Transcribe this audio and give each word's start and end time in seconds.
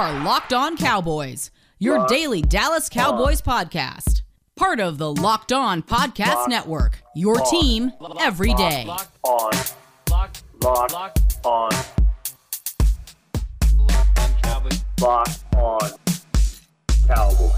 are 0.00 0.24
Locked 0.24 0.54
On 0.54 0.78
Cowboys, 0.78 1.50
your 1.78 2.06
daily 2.06 2.40
Dallas 2.40 2.88
Cowboys 2.88 3.42
podcast. 3.42 4.22
Part 4.56 4.80
of 4.80 4.96
the 4.96 5.12
Locked 5.12 5.52
On 5.52 5.82
Podcast 5.82 6.48
Network, 6.48 7.02
your 7.14 7.38
team 7.50 7.92
every 8.18 8.54
day. 8.54 8.86
Locked 8.86 9.18
on. 9.22 9.50
Locked. 10.10 10.42
Locked 10.62 10.92
Locked 10.94 11.20
on. 11.44 11.70
Locked 13.76 14.18
on 14.18 14.34
Cowboys. 14.42 14.84
Locked 15.02 15.44
on 15.56 15.90
Cowboys. 17.06 17.52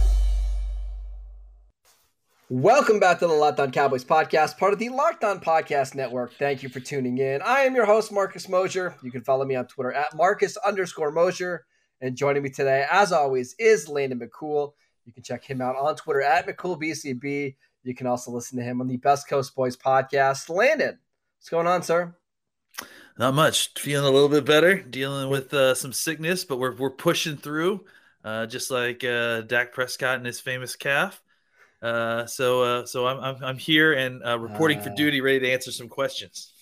Welcome 2.50 2.98
back 2.98 3.20
to 3.20 3.29
the 3.29 3.34
Locked 3.34 3.61
On 3.61 3.70
Cowboys 3.70 4.04
podcast, 4.04 4.59
part 4.59 4.72
of 4.72 4.80
the 4.80 4.88
Locked 4.88 5.22
On 5.22 5.38
Podcast 5.38 5.95
Network. 5.95 6.34
Thank 6.40 6.64
you 6.64 6.68
for 6.68 6.80
tuning 6.80 7.18
in. 7.18 7.40
I 7.43 7.61
am 7.61 7.77
your 7.77 7.86
host, 7.86 8.10
Marcus 8.10 8.48
Mosher. 8.48 8.96
You 9.01 9.12
can 9.12 9.23
follow 9.23 9.45
me 9.45 9.54
on 9.54 9.68
Twitter 9.68 9.93
at 9.93 10.16
Marcus 10.16 10.56
underscore 10.56 11.12
Mosher. 11.12 11.66
And 12.02 12.16
joining 12.16 12.42
me 12.42 12.51
today, 12.51 12.84
as 12.91 13.12
always, 13.12 13.55
is 13.61 13.88
Landon 13.88 14.19
McCool. 14.19 14.73
You 15.05 15.12
can 15.12 15.23
check 15.23 15.45
him 15.45 15.60
out 15.60 15.77
on 15.77 15.95
Twitter 15.95 16.20
at 16.20 16.48
McCoolBCB. 16.48 17.55
You 17.84 17.95
can 17.95 18.09
also 18.09 18.33
listen 18.33 18.59
to 18.59 18.65
him 18.65 18.80
on 18.80 18.88
the 18.88 18.97
Best 18.97 19.29
Coast 19.29 19.55
Boys 19.55 19.77
podcast. 19.77 20.48
Landon, 20.48 20.98
what's 21.38 21.48
going 21.48 21.69
on, 21.69 21.84
sir? 21.84 22.12
Not 23.16 23.34
much. 23.34 23.70
Feeling 23.79 24.09
a 24.09 24.10
little 24.10 24.29
bit 24.29 24.45
better. 24.45 24.80
Dealing 24.83 25.30
with 25.30 25.55
uh, 25.55 25.77
some 25.77 25.93
sickness, 25.93 26.45
but 26.45 26.59
we're 26.59 26.74
we're 26.74 26.91
pushing 26.91 27.37
through. 27.37 27.84
Uh, 28.24 28.46
just 28.46 28.71
like 28.71 29.05
uh, 29.05 29.43
Dak 29.43 29.73
Prescott 29.73 30.16
and 30.16 30.27
his 30.27 30.41
famous 30.41 30.74
calf. 30.74 31.23
Uh, 31.80 32.27
so 32.27 32.62
uh, 32.62 32.87
so 32.87 33.07
I'm, 33.07 33.21
I'm 33.21 33.45
I'm 33.45 33.59
here 33.59 33.93
and 33.93 34.24
uh, 34.27 34.38
reporting 34.41 34.80
for 34.80 34.91
Uh. 34.91 34.95
duty, 34.96 35.21
ready 35.21 35.38
to 35.38 35.52
answer 35.52 35.71
some 35.71 35.88
questions. 35.88 36.52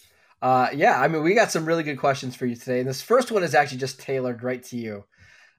Uh, 0.42 0.68
yeah, 0.74 1.00
I 1.00 1.08
mean, 1.08 1.22
we 1.22 1.34
got 1.34 1.50
some 1.50 1.66
really 1.66 1.82
good 1.82 1.98
questions 1.98 2.34
for 2.36 2.46
you 2.46 2.56
today. 2.56 2.80
And 2.80 2.88
this 2.88 3.02
first 3.02 3.30
one 3.30 3.42
is 3.42 3.54
actually 3.54 3.78
just 3.78 4.00
tailored 4.00 4.42
right 4.42 4.62
to 4.64 4.76
you. 4.76 5.04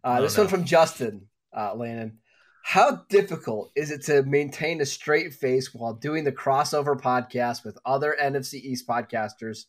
Uh, 0.03 0.17
Oh, 0.19 0.21
this 0.21 0.37
no. 0.37 0.43
one 0.43 0.49
from 0.49 0.65
Justin 0.65 1.27
uh, 1.55 1.73
Landon. 1.75 2.17
How 2.63 3.03
difficult 3.09 3.71
is 3.75 3.91
it 3.91 4.03
to 4.05 4.23
maintain 4.23 4.81
a 4.81 4.85
straight 4.85 5.33
face 5.33 5.73
while 5.73 5.93
doing 5.93 6.23
the 6.23 6.31
crossover 6.31 6.99
podcast 6.99 7.63
with 7.65 7.77
other 7.85 8.15
NFC 8.21 8.55
East 8.55 8.87
podcasters, 8.87 9.65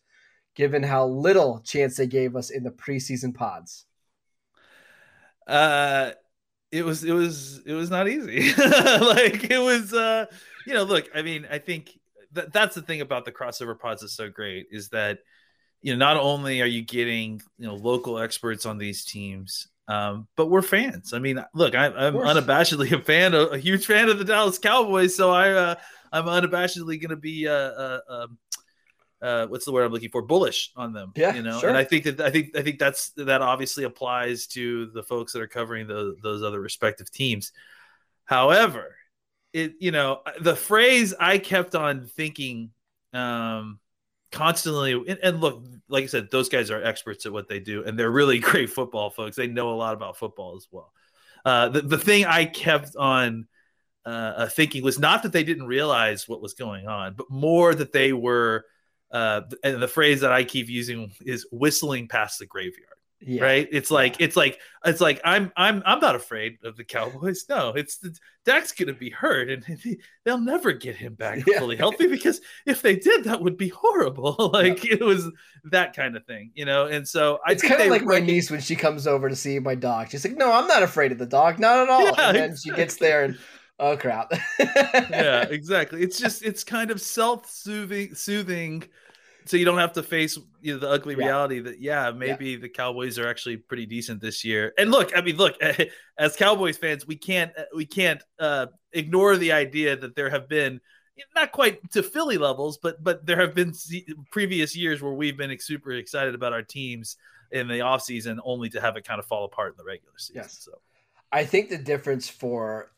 given 0.54 0.82
how 0.82 1.06
little 1.06 1.60
chance 1.60 1.96
they 1.96 2.06
gave 2.06 2.36
us 2.36 2.50
in 2.50 2.62
the 2.64 2.70
preseason 2.70 3.34
pods? 3.34 3.86
Uh, 5.46 6.12
it 6.70 6.84
was 6.84 7.04
it 7.04 7.12
was 7.12 7.60
it 7.66 7.74
was 7.74 7.90
not 7.90 8.08
easy. 8.08 8.52
like 8.58 9.50
it 9.50 9.60
was 9.62 9.92
uh, 9.92 10.26
you 10.66 10.74
know, 10.74 10.84
look, 10.84 11.08
I 11.14 11.22
mean, 11.22 11.46
I 11.50 11.58
think 11.58 11.90
that 12.32 12.52
that's 12.52 12.74
the 12.74 12.82
thing 12.82 13.00
about 13.00 13.24
the 13.24 13.32
crossover 13.32 13.78
pods 13.78 14.00
that's 14.02 14.14
so 14.14 14.30
great 14.30 14.66
is 14.70 14.90
that 14.90 15.18
you 15.80 15.92
know 15.92 15.98
not 15.98 16.16
only 16.16 16.62
are 16.62 16.66
you 16.66 16.82
getting 16.82 17.40
you 17.58 17.66
know 17.66 17.74
local 17.74 18.18
experts 18.18 18.66
on 18.66 18.78
these 18.78 19.04
teams 19.04 19.68
um, 19.88 20.28
but 20.36 20.46
we're 20.46 20.62
fans. 20.62 21.12
I 21.12 21.18
mean 21.18 21.44
look 21.54 21.74
I, 21.74 21.86
i'm 21.86 22.14
unabashedly 22.14 22.92
a 22.92 23.00
fan 23.00 23.34
of, 23.34 23.52
a 23.52 23.58
huge 23.58 23.86
fan 23.86 24.08
of 24.08 24.18
the 24.18 24.24
dallas 24.24 24.58
cowboys 24.58 25.14
so 25.16 25.30
i 25.30 25.50
uh, 25.50 25.74
i'm 26.12 26.24
unabashedly 26.24 27.00
going 27.00 27.10
to 27.10 27.16
be 27.16 27.48
uh, 27.48 27.52
uh, 27.52 28.00
um, 28.08 28.38
uh, 29.20 29.46
what's 29.46 29.64
the 29.64 29.72
word 29.72 29.84
i'm 29.84 29.92
looking 29.92 30.10
for? 30.10 30.22
Bullish 30.22 30.72
on 30.76 30.92
them 30.92 31.12
Yeah, 31.16 31.34
you 31.34 31.42
know? 31.42 31.58
sure. 31.60 31.68
and 31.68 31.78
i 31.78 31.84
think 31.84 32.04
that 32.04 32.20
i 32.20 32.30
think 32.30 32.56
i 32.56 32.62
think 32.62 32.78
that's 32.78 33.10
that 33.16 33.42
obviously 33.42 33.84
applies 33.84 34.46
to 34.48 34.86
the 34.86 35.02
folks 35.02 35.32
that 35.32 35.42
are 35.42 35.48
covering 35.48 35.86
those 35.86 36.16
those 36.22 36.42
other 36.42 36.60
respective 36.60 37.10
teams. 37.10 37.52
However 38.24 38.96
it 39.52 39.74
you 39.80 39.90
know 39.90 40.22
the 40.40 40.56
phrase 40.56 41.14
i 41.20 41.38
kept 41.38 41.74
on 41.74 42.06
thinking 42.06 42.70
um 43.12 43.78
constantly 44.32 44.92
and, 44.92 45.18
and 45.22 45.40
look 45.40 45.62
like 45.88 46.04
i 46.04 46.06
said 46.06 46.30
those 46.30 46.48
guys 46.48 46.70
are 46.70 46.82
experts 46.82 47.26
at 47.26 47.32
what 47.32 47.48
they 47.48 47.60
do 47.60 47.84
and 47.84 47.98
they're 47.98 48.10
really 48.10 48.38
great 48.50 48.70
football 48.70 49.10
folks. 49.10 49.36
They 49.36 49.46
know 49.46 49.70
a 49.70 49.76
lot 49.76 49.94
about 49.94 50.16
football 50.16 50.56
as 50.56 50.66
well. 50.70 50.92
Uh 51.44 51.68
the, 51.68 51.82
the 51.82 51.98
thing 51.98 52.24
i 52.24 52.44
kept 52.44 52.96
on 52.96 53.46
uh, 54.04 54.08
uh 54.08 54.48
thinking 54.48 54.82
was 54.82 54.98
not 54.98 55.22
that 55.22 55.32
they 55.32 55.44
didn't 55.44 55.66
realize 55.66 56.28
what 56.28 56.42
was 56.42 56.54
going 56.54 56.88
on 56.88 57.14
but 57.14 57.30
more 57.30 57.74
that 57.74 57.92
they 57.92 58.12
were 58.12 58.64
uh 59.10 59.42
and 59.62 59.82
the 59.82 59.88
phrase 59.88 60.20
that 60.20 60.32
i 60.32 60.42
keep 60.42 60.68
using 60.68 61.12
is 61.24 61.46
whistling 61.52 62.08
past 62.08 62.38
the 62.38 62.46
graveyard 62.46 62.91
Yeah. 63.24 63.42
right 63.44 63.68
it's 63.70 63.90
like 63.90 64.16
it's 64.20 64.36
like 64.36 64.58
it's 64.84 65.00
like 65.00 65.20
i'm 65.24 65.52
i'm 65.56 65.82
i'm 65.86 66.00
not 66.00 66.14
afraid 66.16 66.58
of 66.64 66.76
the 66.76 66.84
cowboys 66.84 67.44
no 67.48 67.70
it's, 67.70 67.98
it's 68.02 68.18
dak's 68.44 68.72
gonna 68.72 68.94
be 68.94 69.10
hurt 69.10 69.48
and 69.48 69.64
he- 69.64 70.00
they'll 70.24 70.40
never 70.40 70.72
get 70.72 70.96
him 70.96 71.14
back 71.14 71.46
Yeah. 71.46 71.58
fully 71.60 71.76
healthy 71.76 72.08
because 72.08 72.40
if 72.66 72.82
they 72.82 72.96
did 72.96 73.24
that 73.24 73.40
would 73.40 73.56
be 73.56 73.68
horrible 73.68 74.50
like 74.52 74.84
it 74.84 75.00
was 75.02 75.30
that 75.64 75.94
kind 75.94 76.16
of 76.16 76.24
thing 76.26 76.50
you 76.54 76.64
know 76.64 76.86
and 76.86 77.06
so 77.06 77.38
i 77.46 77.52
It's 77.52 77.62
kind 77.62 77.80
of 77.80 77.88
like 77.88 78.02
my 78.04 78.18
niece 78.20 78.50
when 78.50 78.60
she 78.60 78.74
comes 78.76 79.06
over 79.06 79.28
to 79.28 79.36
see 79.36 79.58
my 79.60 79.74
dog. 79.76 80.10
She's 80.10 80.24
like, 80.24 80.36
"No, 80.36 80.50
I'm 80.52 80.66
not 80.66 80.82
afraid 80.82 81.12
of 81.12 81.18
the 81.18 81.26
dog, 81.26 81.58
not 81.60 81.78
at 81.78 81.88
all." 81.88 82.04
Yeah, 82.06 82.28
and 82.28 82.36
then 82.36 82.56
she 82.56 82.70
gets 82.70 82.96
there 82.96 83.24
and, 83.24 83.38
oh 83.78 83.96
crap! 83.96 84.32
yeah 84.58 85.42
exactly 85.50 86.02
it's 86.02 86.18
just 86.18 86.42
it's 86.42 86.64
kind 86.64 86.90
of 86.90 87.00
self-soothing 87.00 88.14
soothing 88.14 88.82
so 89.44 89.56
you 89.56 89.64
don't 89.64 89.78
have 89.78 89.92
to 89.94 90.02
face 90.02 90.38
you 90.60 90.74
know, 90.74 90.78
the 90.78 90.88
ugly 90.88 91.14
Yeah. 91.18 91.26
reality 91.26 91.60
that 91.60 91.80
yeah 91.80 92.10
maybe 92.10 92.56
the 92.56 92.68
cowboys 92.68 93.18
are 93.18 93.28
actually 93.28 93.56
pretty 93.56 93.86
decent 93.86 94.20
this 94.20 94.44
year 94.44 94.72
and 94.78 94.90
look 94.90 95.16
i 95.16 95.20
mean 95.20 95.36
look 95.36 95.56
as 96.18 96.36
cowboys 96.36 96.76
fans 96.78 97.06
we 97.06 97.16
can't 97.16 97.52
we 97.74 97.84
can't 97.86 98.22
uh 98.38 98.66
ignore 98.92 99.36
the 99.36 99.52
idea 99.52 99.96
that 99.96 100.14
there 100.16 100.30
have 100.30 100.48
been 100.48 100.80
not 101.34 101.52
quite 101.52 101.78
to 101.92 102.02
philly 102.02 102.38
levels 102.38 102.78
but 102.82 103.02
but 103.02 103.24
there 103.26 103.40
have 103.40 103.54
been 103.54 103.72
previous 104.30 104.74
years 104.76 105.00
where 105.02 105.12
we've 105.12 105.36
been 105.36 105.56
super 105.58 105.92
excited 105.92 106.34
about 106.34 106.52
our 106.52 106.62
teams 106.62 107.16
in 107.50 107.68
the 107.68 107.80
offseason 107.80 108.38
only 108.44 108.68
to 108.70 108.80
have 108.80 108.96
it 108.96 109.04
kind 109.06 109.18
of 109.18 109.26
fall 109.26 109.44
apart 109.44 109.72
in 109.72 109.76
the 109.76 109.84
regular 109.84 110.14
season 110.16 110.42
Yes. 110.42 110.58
so 110.60 110.72
I 111.30 111.44
think 111.44 111.70
the 111.70 111.78
difference 111.78 112.28
for 112.28 112.92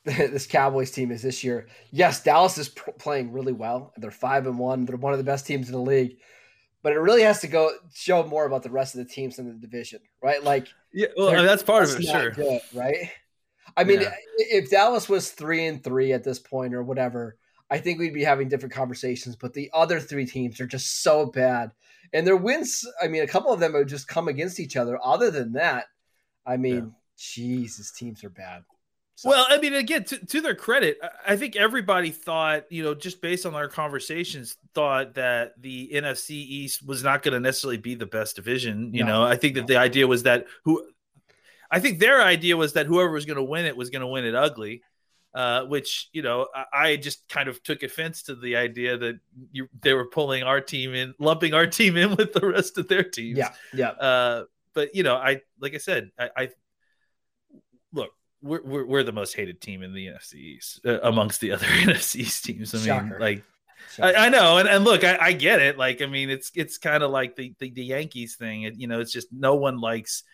this 0.04 0.46
Cowboys 0.46 0.90
team 0.90 1.10
is 1.10 1.22
this 1.22 1.44
year. 1.44 1.68
Yes, 1.90 2.22
Dallas 2.22 2.56
is 2.58 2.70
p- 2.70 2.92
playing 2.98 3.32
really 3.32 3.52
well. 3.52 3.92
They're 3.96 4.10
five 4.10 4.46
and 4.46 4.58
one. 4.58 4.86
They're 4.86 4.96
one 4.96 5.12
of 5.12 5.18
the 5.18 5.24
best 5.24 5.46
teams 5.46 5.68
in 5.68 5.74
the 5.74 5.80
league. 5.80 6.16
But 6.82 6.94
it 6.94 6.98
really 7.00 7.22
has 7.22 7.42
to 7.42 7.46
go 7.46 7.70
show 7.92 8.22
more 8.24 8.46
about 8.46 8.62
the 8.62 8.70
rest 8.70 8.94
of 8.94 9.06
the 9.06 9.12
teams 9.12 9.38
in 9.38 9.46
the 9.46 9.52
division, 9.52 10.00
right? 10.22 10.42
Like 10.42 10.68
yeah 10.94 11.08
well 11.16 11.28
I 11.28 11.36
mean, 11.36 11.46
that's 11.46 11.62
part 11.62 11.84
of 11.84 11.90
it 11.94 12.02
sure 12.02 12.30
good, 12.30 12.62
right? 12.74 13.10
I 13.76 13.84
mean, 13.84 14.00
Yeah. 14.00 14.14
if 14.38 14.70
Dallas 14.70 15.06
was 15.08 15.30
three 15.30 15.66
and 15.66 15.84
three 15.84 16.12
at 16.14 16.24
this 16.24 16.38
point 16.38 16.74
or 16.74 16.82
whatever, 16.82 17.36
I 17.70 17.78
think 17.78 17.98
we'd 17.98 18.14
be 18.14 18.24
having 18.24 18.48
different 18.48 18.74
conversations. 18.74 19.36
But 19.36 19.52
the 19.52 19.70
other 19.74 20.00
three 20.00 20.24
teams 20.26 20.58
are 20.60 20.66
just 20.66 21.02
so 21.02 21.26
bad, 21.26 21.72
and 22.14 22.26
their 22.26 22.36
wins. 22.36 22.84
I 23.00 23.08
mean, 23.08 23.22
a 23.22 23.28
couple 23.28 23.52
of 23.52 23.60
them 23.60 23.74
have 23.74 23.86
just 23.86 24.08
come 24.08 24.28
against 24.28 24.58
each 24.58 24.76
other. 24.76 24.98
Other 25.04 25.30
than 25.30 25.52
that, 25.52 25.84
I 26.46 26.56
mean, 26.56 26.94
Jesus, 27.16 27.92
teams 27.92 28.24
are 28.24 28.30
bad. 28.30 28.64
So- 29.20 29.28
Well, 29.28 29.44
I 29.48 29.58
mean, 29.58 29.74
again, 29.74 30.04
to, 30.04 30.26
to 30.26 30.40
their 30.40 30.54
credit, 30.54 30.98
I- 31.26 31.36
think 31.36 31.54
everybody 31.56 32.10
thought, 32.10 32.64
you 32.70 32.82
know, 32.82 32.94
just 32.94 33.20
based 33.20 33.44
on 33.44 33.54
our 33.54 33.68
conversations, 33.68 34.56
thought 34.74 35.14
that 35.14 35.60
the 35.60 35.90
NFC 35.92 36.30
East 36.30 36.82
was 36.86 37.02
not 37.02 37.22
going 37.22 37.34
to 37.34 37.40
necessarily 37.40 37.76
be 37.76 37.94
the 37.94 38.06
best 38.06 38.36
division. 38.36 38.94
You 38.94 39.04
No, 39.04 39.12
know, 39.12 39.22
I 39.24 39.36
think 39.36 39.56
that 39.56 39.66
the 39.66 39.76
idea 39.76 40.06
was 40.06 40.22
that 40.22 40.46
who, 40.64 40.86
I 41.70 41.80
think 41.80 41.98
their 41.98 42.22
idea 42.22 42.56
was 42.56 42.72
that 42.72 42.86
whoever 42.86 43.10
was 43.10 43.26
going 43.26 43.36
to 43.36 43.42
win 43.42 43.66
it 43.66 43.76
was 43.76 43.90
going 43.90 44.00
to 44.00 44.06
win 44.06 44.24
it 44.24 44.34
ugly. 44.34 44.82
Uh, 45.32 45.64
which 45.66 46.08
you 46.12 46.22
know, 46.22 46.48
I, 46.54 46.64
I 46.86 46.96
just 46.96 47.28
kind 47.28 47.48
of 47.48 47.62
took 47.62 47.84
offense 47.84 48.24
to 48.24 48.34
the 48.34 48.56
idea 48.56 48.96
that 48.98 49.20
you, 49.52 49.68
they 49.80 49.94
were 49.94 50.06
pulling 50.06 50.42
our 50.42 50.60
team 50.60 50.92
in, 50.92 51.14
lumping 51.20 51.54
our 51.54 51.66
team 51.78 51.96
in 51.96 52.16
with 52.16 52.32
the 52.32 52.44
rest 52.44 52.78
of 52.78 52.88
their 52.88 53.04
teams. 53.04 53.38
yeah, 53.38 53.52
yeah, 53.72 53.90
Uh, 53.90 54.44
but 54.74 54.92
you 54.94 55.04
know, 55.04 55.14
I 55.14 55.42
like 55.60 55.74
I 55.74 55.78
said, 55.78 56.10
I, 56.18 56.30
I 56.36 56.48
we're, 58.42 58.62
we're 58.62 58.86
we're 58.86 59.02
the 59.02 59.12
most 59.12 59.34
hated 59.34 59.60
team 59.60 59.82
in 59.82 59.92
the 59.92 60.06
NFC 60.06 60.34
East 60.34 60.80
uh, 60.86 61.00
amongst 61.02 61.40
the 61.40 61.52
other 61.52 61.66
NFC 61.84 62.16
East 62.20 62.44
teams. 62.44 62.74
I 62.74 62.78
mean, 62.78 62.86
Shocker. 62.86 63.20
like 63.20 63.44
I, 64.00 64.14
I 64.14 64.28
know, 64.28 64.58
and, 64.58 64.68
and 64.68 64.84
look, 64.84 65.04
I, 65.04 65.18
I 65.20 65.32
get 65.32 65.60
it. 65.60 65.78
Like, 65.78 66.02
I 66.02 66.06
mean, 66.06 66.30
it's 66.30 66.50
it's 66.54 66.78
kind 66.78 67.02
of 67.02 67.10
like 67.10 67.36
the, 67.36 67.54
the 67.58 67.70
the 67.70 67.84
Yankees 67.84 68.36
thing. 68.36 68.62
It, 68.62 68.74
you 68.78 68.86
know, 68.86 69.00
it's 69.00 69.12
just 69.12 69.28
no 69.32 69.56
one 69.56 69.80
likes 69.80 70.24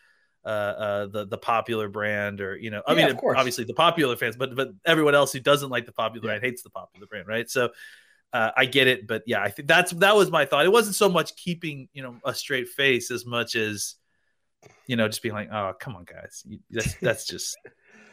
uh, 0.44 0.48
uh, 0.48 1.06
the 1.06 1.26
the 1.26 1.38
popular 1.38 1.88
brand, 1.88 2.40
or 2.40 2.56
you 2.56 2.70
know, 2.70 2.82
I 2.86 2.94
Yeah, 2.94 3.06
mean, 3.06 3.10
of 3.10 3.16
course. 3.16 3.38
obviously 3.38 3.64
the 3.64 3.74
popular 3.74 4.16
fans, 4.16 4.36
but 4.36 4.54
but 4.54 4.70
everyone 4.84 5.14
else 5.14 5.32
who 5.32 5.40
doesn't 5.40 5.70
like 5.70 5.86
the 5.86 5.92
popular 5.92 6.28
brand 6.28 6.42
hates 6.44 6.62
the 6.62 6.70
popular 6.70 7.06
brand, 7.06 7.26
right? 7.28 7.48
So. 7.50 7.70
Uh, 8.32 8.50
I 8.56 8.66
get 8.66 8.86
it, 8.88 9.06
but 9.06 9.22
yeah, 9.24 9.40
I 9.40 9.48
think 9.50 9.68
that's 9.68 9.92
that 9.92 10.14
was 10.16 10.30
my 10.30 10.44
thought. 10.44 10.66
It 10.66 10.72
wasn't 10.72 10.96
so 10.96 11.08
much 11.08 11.36
keeping 11.36 11.88
you 11.94 12.02
know 12.02 12.16
a 12.24 12.34
straight 12.34 12.68
face 12.68 13.10
as 13.10 13.24
much 13.24 13.54
as 13.54 13.94
you 14.86 14.96
know 14.96 15.08
just 15.08 15.22
being 15.22 15.34
like, 15.34 15.48
oh 15.50 15.74
come 15.78 15.96
on, 15.96 16.04
guys, 16.04 16.42
you, 16.46 16.58
that's 16.70 16.94
that's 16.96 17.26
just 17.26 17.56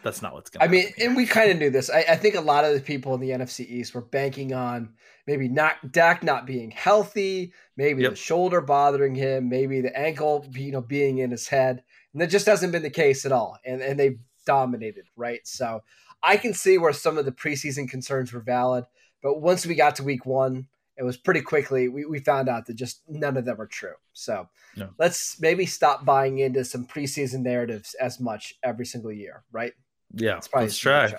that's 0.04 0.22
not 0.22 0.34
what's 0.34 0.50
going. 0.50 0.68
I 0.68 0.72
mean, 0.72 0.88
and 1.00 1.16
we 1.16 1.26
kind 1.26 1.50
of 1.52 1.58
knew 1.58 1.70
this. 1.70 1.90
I, 1.90 2.00
I 2.10 2.16
think 2.16 2.36
a 2.36 2.42
lot 2.42 2.66
of 2.66 2.74
the 2.74 2.82
people 2.82 3.14
in 3.16 3.22
the 3.22 3.30
NFC 3.32 3.62
East 3.68 3.94
were 3.96 4.02
banking 4.02 4.54
on 4.54 4.94
maybe 5.26 5.48
not 5.48 5.92
Dak 5.92 6.24
not 6.24 6.46
being 6.46 6.72
healthy, 6.72 7.54
maybe 7.78 8.02
Yep. 8.04 8.12
the 8.12 8.16
shoulder 8.18 8.62
bothering 8.62 9.16
him, 9.16 9.50
maybe 9.50 9.82
the 9.82 9.98
ankle, 9.98 10.46
you 10.54 10.72
know, 10.72 10.82
being 10.82 11.20
in 11.20 11.32
his 11.32 11.48
head, 11.48 11.84
and 12.14 12.22
that 12.22 12.28
just 12.30 12.46
hasn't 12.46 12.72
been 12.72 12.84
the 12.84 12.90
case 12.90 13.26
at 13.26 13.32
all. 13.32 13.58
And 13.66 13.82
and 13.82 14.00
they've 14.00 14.20
dominated, 14.46 15.06
right? 15.16 15.40
So 15.48 15.82
I 16.22 16.38
can 16.38 16.54
see 16.54 16.78
where 16.78 16.94
some 16.94 17.18
of 17.18 17.26
the 17.26 17.32
preseason 17.32 17.90
concerns 17.90 18.32
were 18.34 18.42
valid, 18.42 18.86
but 19.22 19.40
once 19.42 19.66
we 19.66 19.76
got 19.76 19.96
to 19.98 20.04
week 20.04 20.26
one 20.26 20.68
it 20.96 21.02
was 21.02 21.18
pretty 21.18 21.42
quickly 21.42 21.88
we, 21.88 22.06
we 22.06 22.20
found 22.20 22.48
out 22.48 22.68
that 22.68 22.76
just 22.76 23.02
none 23.08 23.36
of 23.36 23.46
them 23.46 23.60
are 23.60 23.66
true. 23.66 23.96
So 24.14 24.48
No. 24.78 24.90
let's 25.00 25.42
maybe 25.42 25.66
stop 25.66 26.06
buying 26.06 26.38
into 26.38 26.64
some 26.64 26.86
preseason 26.86 27.40
narratives 27.42 27.96
as 27.96 28.20
much 28.20 28.54
every 28.62 28.86
single 28.86 29.12
year, 29.12 29.44
right? 29.52 29.74
Yeah, 30.14 30.40
let's 30.54 30.78
try. 30.78 31.14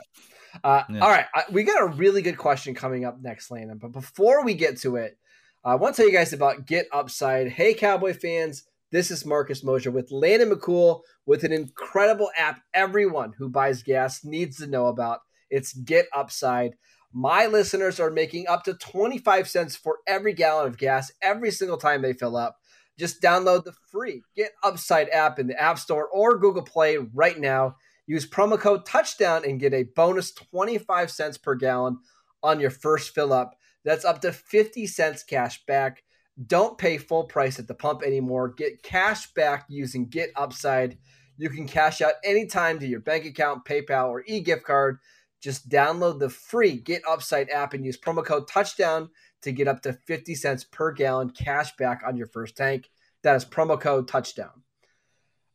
Uh, 0.62 0.84
Yeah. 0.88 1.00
All 1.00 1.10
right, 1.10 1.26
I, 1.34 1.42
we 1.50 1.64
got 1.64 1.82
a 1.82 1.86
really 1.86 2.22
good 2.22 2.38
question 2.38 2.74
coming 2.74 3.04
up 3.04 3.20
next, 3.20 3.50
Landon. 3.50 3.78
But 3.78 3.92
before 3.92 4.44
we 4.44 4.54
get 4.54 4.78
to 4.82 4.96
it, 4.96 5.18
I 5.64 5.74
want 5.74 5.96
to 5.96 6.02
tell 6.02 6.10
you 6.10 6.16
guys 6.16 6.32
about 6.32 6.66
Get 6.66 6.86
Upside. 6.92 7.48
Hey, 7.48 7.74
Cowboy 7.74 8.14
fans, 8.14 8.64
this 8.92 9.10
is 9.10 9.26
Marcus 9.26 9.64
Mosher 9.64 9.90
with 9.90 10.12
Landon 10.12 10.50
McCool 10.50 11.00
with 11.26 11.42
an 11.42 11.52
incredible 11.52 12.30
app 12.36 12.60
everyone 12.72 13.32
who 13.36 13.48
buys 13.48 13.82
gas 13.82 14.24
needs 14.24 14.58
to 14.58 14.66
know 14.66 14.86
about. 14.86 15.20
It's 15.50 15.72
Get 15.72 16.06
Upside. 16.14 16.74
My 17.12 17.46
listeners 17.46 17.98
are 17.98 18.10
making 18.10 18.46
up 18.46 18.64
to 18.64 18.74
25 18.74 19.48
cents 19.48 19.74
for 19.76 19.98
every 20.06 20.32
gallon 20.32 20.66
of 20.66 20.78
gas 20.78 21.10
every 21.22 21.50
single 21.50 21.76
time 21.76 22.02
they 22.02 22.12
fill 22.12 22.36
up. 22.36 22.56
Just 22.98 23.22
download 23.22 23.64
the 23.64 23.72
free 23.90 24.22
Get 24.36 24.52
Upside 24.62 25.08
app 25.08 25.38
in 25.38 25.46
the 25.46 25.60
App 25.60 25.78
Store 25.78 26.06
or 26.08 26.38
Google 26.38 26.62
Play 26.62 26.96
right 26.96 27.38
now. 27.38 27.76
Use 28.06 28.28
promo 28.28 28.58
code 28.58 28.84
touchdown 28.84 29.44
and 29.44 29.60
get 29.60 29.72
a 29.72 29.84
bonus 29.84 30.32
25 30.32 31.10
cents 31.10 31.38
per 31.38 31.54
gallon 31.54 31.98
on 32.42 32.60
your 32.60 32.70
first 32.70 33.14
fill 33.14 33.32
up. 33.32 33.56
That's 33.84 34.04
up 34.04 34.20
to 34.22 34.32
50 34.32 34.86
cents 34.86 35.22
cash 35.22 35.64
back. 35.66 36.02
Don't 36.46 36.76
pay 36.76 36.98
full 36.98 37.24
price 37.24 37.58
at 37.58 37.68
the 37.68 37.74
pump 37.74 38.02
anymore. 38.02 38.48
Get 38.48 38.82
cash 38.82 39.32
back 39.32 39.66
using 39.68 40.08
Get 40.08 40.30
Upside. 40.36 40.98
You 41.36 41.48
can 41.48 41.66
cash 41.66 42.00
out 42.00 42.14
anytime 42.24 42.78
to 42.78 42.86
your 42.86 43.00
bank 43.00 43.24
account, 43.24 43.64
PayPal, 43.64 44.08
or 44.08 44.24
e 44.26 44.40
gift 44.40 44.64
card. 44.64 44.98
Just 45.40 45.68
download 45.68 46.18
the 46.18 46.30
free 46.30 46.76
Get 46.76 47.02
Upside 47.08 47.50
app 47.50 47.72
and 47.72 47.84
use 47.84 47.98
promo 47.98 48.24
code 48.24 48.48
touchdown 48.48 49.10
to 49.42 49.52
get 49.52 49.68
up 49.68 49.82
to 49.82 49.92
50 49.92 50.34
cents 50.34 50.64
per 50.64 50.90
gallon 50.92 51.30
cash 51.30 51.76
back 51.76 52.02
on 52.06 52.16
your 52.16 52.26
first 52.26 52.56
tank. 52.56 52.90
That 53.22 53.36
is 53.36 53.44
promo 53.44 53.80
code 53.80 54.08
touchdown. 54.08 54.63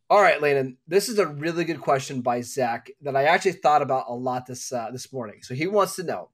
All 0.09 0.21
right, 0.21 0.41
Landon, 0.41 0.77
this 0.87 1.07
is 1.07 1.19
a 1.19 1.27
really 1.27 1.63
good 1.65 1.81
question 1.81 2.21
by 2.21 2.41
Zach 2.41 2.89
that 3.01 3.15
I 3.15 3.25
actually 3.25 3.51
thought 3.51 3.83
about 3.83 4.05
a 4.07 4.13
lot 4.13 4.47
this 4.47 4.71
uh, 4.73 4.89
this 4.91 5.13
morning. 5.13 5.41
So 5.43 5.53
he 5.53 5.67
wants 5.67 5.95
to 5.97 6.03
know 6.03 6.29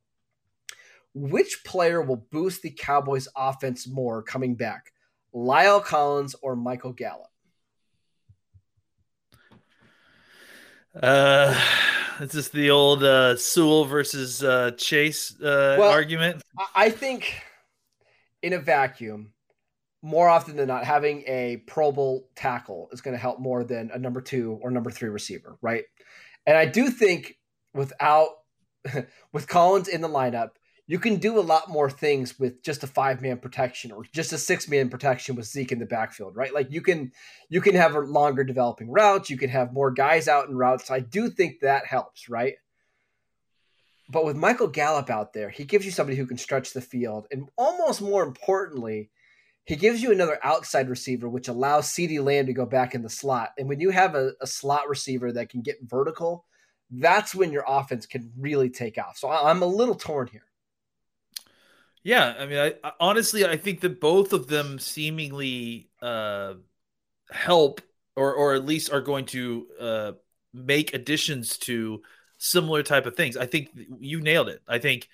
which 1.13 1.61
player 1.65 2.01
will 2.01 2.25
boost 2.31 2.61
the 2.61 2.69
Cowboys' 2.69 3.27
offense 3.35 3.85
more 3.87 4.21
coming 4.23 4.55
back, 4.55 4.93
La'el 5.33 5.83
Collins 5.83 6.35
or 6.41 6.55
Michael 6.55 6.93
Gallup? 6.93 7.27
Uh, 11.01 11.59
is 12.21 12.31
this 12.31 12.47
the 12.47 12.69
old 12.71 13.03
uh, 13.03 13.35
Sewell 13.35 13.83
versus 13.83 14.41
uh, 14.41 14.71
Chase 14.77 15.33
uh, 15.41 15.75
Well- 15.77 15.91
argument? 15.91 16.41
I- 16.57 16.85
I 16.85 16.89
think 16.89 17.41
in 18.41 18.53
a 18.53 18.59
vacuum, 18.59 19.33
more 20.05 20.29
often 20.29 20.55
than 20.55 20.67
not, 20.67 20.85
having 20.85 21.23
a 21.25 21.63
Pro 21.65 21.91
Bowl 21.91 22.29
tackle 22.35 22.89
is 22.91 23.01
going 23.01 23.15
to 23.15 23.19
help 23.19 23.39
more 23.39 23.63
than 23.63 23.89
a 23.91 23.97
number 23.97 24.21
two 24.21 24.59
or 24.61 24.69
number 24.69 24.91
three 24.91 25.09
receiver, 25.09 25.57
right? 25.63 25.83
And 26.45 26.55
I 26.55 26.67
do 26.67 26.91
think 26.91 27.39
without 27.73 28.27
with 29.33 29.47
Collins 29.47 29.87
in 29.87 30.01
the 30.01 30.07
lineup, 30.07 30.51
you 30.85 30.99
can 30.99 31.15
do 31.15 31.39
a 31.39 31.41
lot 31.41 31.71
more 31.71 31.89
things 31.89 32.37
with 32.37 32.61
just 32.61 32.83
a 32.83 32.87
five 32.87 33.19
man 33.19 33.39
protection 33.39 33.91
or 33.91 34.03
just 34.13 34.31
a 34.31 34.37
six 34.37 34.69
man 34.69 34.89
protection 34.89 35.35
with 35.35 35.47
Zeke 35.47 35.71
in 35.71 35.79
the 35.79 35.87
backfield, 35.87 36.35
right? 36.35 36.53
Like 36.53 36.71
you 36.71 36.81
can 36.81 37.11
you 37.49 37.59
can 37.59 37.73
have 37.73 37.95
a 37.95 38.01
longer 38.01 38.43
developing 38.43 38.91
routes, 38.91 39.31
you 39.31 39.37
can 39.39 39.49
have 39.49 39.73
more 39.73 39.89
guys 39.89 40.27
out 40.27 40.47
in 40.47 40.55
routes. 40.55 40.91
I 40.91 40.99
do 40.99 41.31
think 41.31 41.61
that 41.61 41.87
helps, 41.87 42.29
right? 42.29 42.53
But 44.07 44.23
with 44.23 44.37
Michael 44.37 44.67
Gallup 44.67 45.09
out 45.09 45.33
there, 45.33 45.49
he 45.49 45.63
gives 45.63 45.83
you 45.83 45.91
somebody 45.91 46.15
who 46.15 46.27
can 46.27 46.37
stretch 46.37 46.73
the 46.73 46.81
field. 46.81 47.25
And 47.31 47.49
almost 47.57 48.03
more 48.03 48.21
importantly, 48.21 49.09
he 49.65 49.75
gives 49.75 50.01
you 50.01 50.11
another 50.11 50.39
outside 50.43 50.89
receiver, 50.89 51.27
which 51.27 51.47
allows 51.47 51.87
CeeDee 51.87 52.23
Lamb 52.23 52.45
to 52.45 52.53
go 52.53 52.65
back 52.65 52.93
in 52.93 53.01
the 53.01 53.09
slot. 53.09 53.49
And 53.57 53.67
when 53.67 53.79
you 53.79 53.89
have 53.89 54.15
a, 54.15 54.31
a 54.39 54.47
slot 54.47 54.87
receiver 54.87 55.31
that 55.33 55.49
can 55.49 55.61
get 55.61 55.77
vertical, 55.81 56.45
that's 56.91 57.33
when 57.33 57.51
your 57.51 57.65
offense 57.67 58.05
can 58.05 58.31
really 58.37 58.69
take 58.69 58.97
off. 58.97 59.17
So 59.17 59.27
I, 59.27 59.49
I'm 59.49 59.63
a 59.63 59.67
little 59.67 59.95
torn 59.95 60.27
here. 60.27 60.45
Yeah, 62.03 62.35
I 62.37 62.45
mean, 62.45 62.59
I, 62.59 62.75
I 62.83 62.91
honestly 62.99 63.43
I 63.45 63.57
think 63.57 63.81
that 63.81 63.99
both 63.99 64.31
of 64.31 64.45
them 64.47 64.77
seemingly 64.77 65.89
uh, 66.03 66.53
help, 67.31 67.81
or 68.15 68.35
or 68.35 68.53
at 68.53 68.63
least 68.63 68.93
are 68.93 69.01
going 69.01 69.25
to 69.25 69.67
uh, 69.79 70.11
make 70.53 70.93
additions 70.93 71.57
to 71.57 72.03
similar 72.37 72.83
type 72.83 73.07
of 73.07 73.15
things. 73.15 73.35
I 73.35 73.47
think 73.47 73.69
you 73.99 74.21
nailed 74.21 74.49
it. 74.49 74.61
I 74.67 74.77
think 74.77 75.09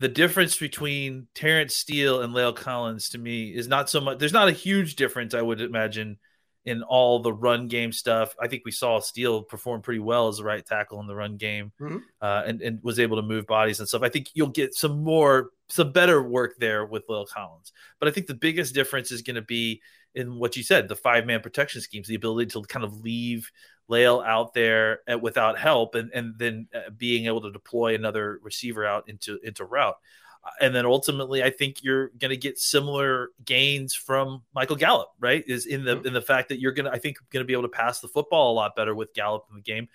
the 0.00 0.08
difference 0.08 0.56
between 0.56 1.28
Terence 1.34 1.76
Steele 1.76 2.22
and 2.22 2.34
La'el 2.34 2.54
Collins 2.54 3.10
to 3.10 3.18
me 3.18 3.54
is 3.54 3.68
not 3.68 3.88
so 3.88 4.00
much. 4.00 4.18
There's 4.18 4.32
not 4.32 4.48
a 4.48 4.52
huge 4.52 4.96
difference, 4.96 5.34
I 5.34 5.42
would 5.42 5.60
imagine, 5.60 6.18
in 6.64 6.82
all 6.82 7.20
the 7.20 7.32
run 7.32 7.68
game 7.68 7.92
stuff. 7.92 8.34
I 8.40 8.48
think 8.48 8.62
we 8.64 8.70
saw 8.70 8.98
Steele 8.98 9.42
perform 9.42 9.82
pretty 9.82 10.00
well 10.00 10.28
as 10.28 10.38
a 10.38 10.44
right 10.44 10.64
tackle 10.64 10.98
in 11.00 11.06
the 11.06 11.14
run 11.14 11.36
game, 11.36 11.72
Mhm. 11.80 12.02
uh, 12.20 12.42
and 12.46 12.62
and 12.62 12.82
was 12.82 12.98
able 12.98 13.16
to 13.16 13.22
move 13.22 13.46
bodies 13.46 13.80
and 13.80 13.88
stuff. 13.88 14.02
I 14.02 14.08
think 14.08 14.28
you'll 14.34 14.48
get 14.48 14.74
some 14.74 15.02
more, 15.04 15.50
some 15.68 15.92
better 15.92 16.22
work 16.22 16.56
there 16.58 16.84
with 16.86 17.06
La'el 17.06 17.28
Collins. 17.28 17.72
But 18.00 18.08
I 18.08 18.12
think 18.12 18.26
the 18.26 18.34
biggest 18.34 18.74
difference 18.74 19.12
is 19.12 19.22
going 19.22 19.36
to 19.36 19.42
be 19.42 19.82
in 20.14 20.38
what 20.38 20.56
you 20.56 20.62
said, 20.62 20.88
the 20.88 20.96
five 20.96 21.26
man 21.26 21.40
protection 21.40 21.80
schemes, 21.80 22.08
the 22.08 22.14
ability 22.14 22.50
to 22.52 22.62
kind 22.62 22.84
of 22.84 23.00
leave 23.00 23.50
La'el 23.90 24.24
out 24.26 24.54
there 24.54 25.00
at, 25.06 25.20
without 25.20 25.58
help, 25.58 25.94
and 25.94 26.10
and 26.14 26.38
then 26.38 26.68
uh, 26.74 26.90
being 26.96 27.26
able 27.26 27.42
to 27.42 27.52
deploy 27.52 27.94
another 27.94 28.38
receiver 28.42 28.84
out 28.86 29.08
into 29.08 29.38
into 29.42 29.64
route. 29.64 29.96
Uh, 30.42 30.50
And 30.60 30.74
then 30.74 30.86
ultimately, 30.86 31.42
I 31.42 31.50
think 31.50 31.82
you're 31.82 32.08
going 32.18 32.30
to 32.30 32.36
get 32.36 32.58
similar 32.58 33.30
gains 33.44 33.94
from 33.94 34.42
Michael 34.54 34.76
Gallup, 34.76 35.10
right? 35.20 35.44
Is 35.46 35.66
in 35.66 35.84
the 35.84 35.96
Mhm. 35.98 36.06
in 36.06 36.12
the 36.14 36.22
fact 36.22 36.48
that 36.48 36.60
you're 36.60 36.72
going 36.72 36.86
to, 36.86 36.92
I 36.92 36.98
think, 36.98 37.18
going 37.30 37.42
to 37.42 37.46
be 37.46 37.52
able 37.52 37.62
to 37.64 37.68
pass 37.68 38.00
the 38.00 38.08
football 38.08 38.52
a 38.52 38.54
lot 38.54 38.74
better 38.76 38.94
with 38.94 39.12
Gallup 39.14 39.44
in 39.50 39.56
the 39.56 39.62
game 39.62 39.88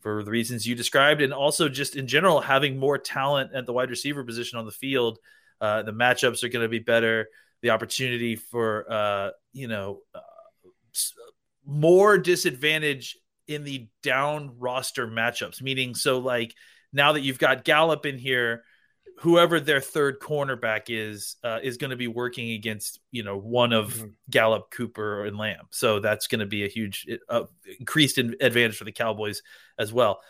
for 0.00 0.24
the 0.24 0.30
reasons 0.32 0.66
you 0.66 0.74
described, 0.74 1.22
and 1.22 1.32
also 1.32 1.68
just 1.68 1.94
in 1.94 2.08
general 2.08 2.40
having 2.40 2.76
more 2.76 2.98
talent 2.98 3.52
at 3.54 3.66
the 3.66 3.72
wide 3.72 3.90
receiver 3.90 4.24
position 4.24 4.58
on 4.58 4.66
the 4.66 4.72
field. 4.72 5.20
Uh, 5.60 5.82
the 5.82 5.92
matchups 5.92 6.42
are 6.42 6.48
going 6.48 6.64
to 6.64 6.68
be 6.68 6.80
better. 6.80 7.28
The 7.60 7.70
opportunity 7.70 8.34
for 8.34 8.90
uh, 8.90 9.30
you 9.52 9.68
know 9.68 10.00
uh, 10.12 10.20
more 11.66 12.18
disadvantage 12.18 13.16
in 13.46 13.64
the 13.64 13.88
down 14.02 14.52
roster 14.58 15.06
matchups. 15.06 15.62
Meaning, 15.62 15.94
so 15.94 16.18
like 16.18 16.54
now 16.92 17.12
that 17.12 17.20
you've 17.20 17.38
got 17.38 17.64
Gallup 17.64 18.06
in 18.06 18.18
here, 18.18 18.64
whoever 19.18 19.60
their 19.60 19.80
third 19.80 20.18
cornerback 20.20 20.84
is 20.88 21.36
uh, 21.44 21.58
is 21.62 21.76
going 21.76 21.90
to 21.90 21.96
be 21.96 22.08
working 22.08 22.50
against 22.52 23.00
you 23.10 23.22
know 23.22 23.36
one 23.36 23.72
of 23.72 23.94
Mhm. 23.94 24.12
Gallup, 24.30 24.70
Cooper, 24.70 25.24
and 25.24 25.36
Lamb. 25.36 25.66
So 25.70 26.00
that's 26.00 26.26
going 26.26 26.40
to 26.40 26.46
be 26.46 26.64
a 26.64 26.68
huge 26.68 27.06
uh, 27.28 27.44
increased 27.78 28.18
in 28.18 28.36
advantage 28.40 28.76
for 28.76 28.84
the 28.84 28.92
Cowboys 28.92 29.42
as 29.78 29.92
well. 29.92 30.20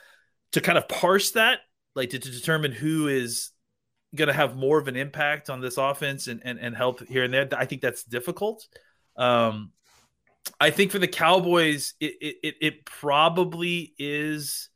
To 0.52 0.60
kind 0.60 0.76
of 0.76 0.88
parse 0.88 1.30
that, 1.32 1.60
like 1.94 2.10
to, 2.10 2.18
to 2.18 2.30
determine 2.30 2.72
who 2.72 3.08
is 3.08 3.50
going 4.14 4.28
to 4.28 4.34
have 4.34 4.56
more 4.56 4.78
of 4.78 4.88
an 4.88 4.96
impact 4.96 5.48
on 5.48 5.62
this 5.62 5.78
offense 5.78 6.26
and, 6.26 6.42
and 6.44 6.58
and 6.58 6.76
help 6.76 7.06
here 7.08 7.24
and 7.24 7.32
there, 7.32 7.48
I 7.56 7.64
think 7.64 7.80
that's 7.80 8.04
difficult. 8.04 8.66
Um, 9.16 9.72
I 10.60 10.70
think 10.70 10.90
for 10.90 10.98
the 10.98 11.08
Cowboys, 11.08 11.94
it 12.00 12.14
it, 12.20 12.36
it, 12.42 12.54
it 12.60 12.84
probably 12.84 13.94
is. 13.98 14.68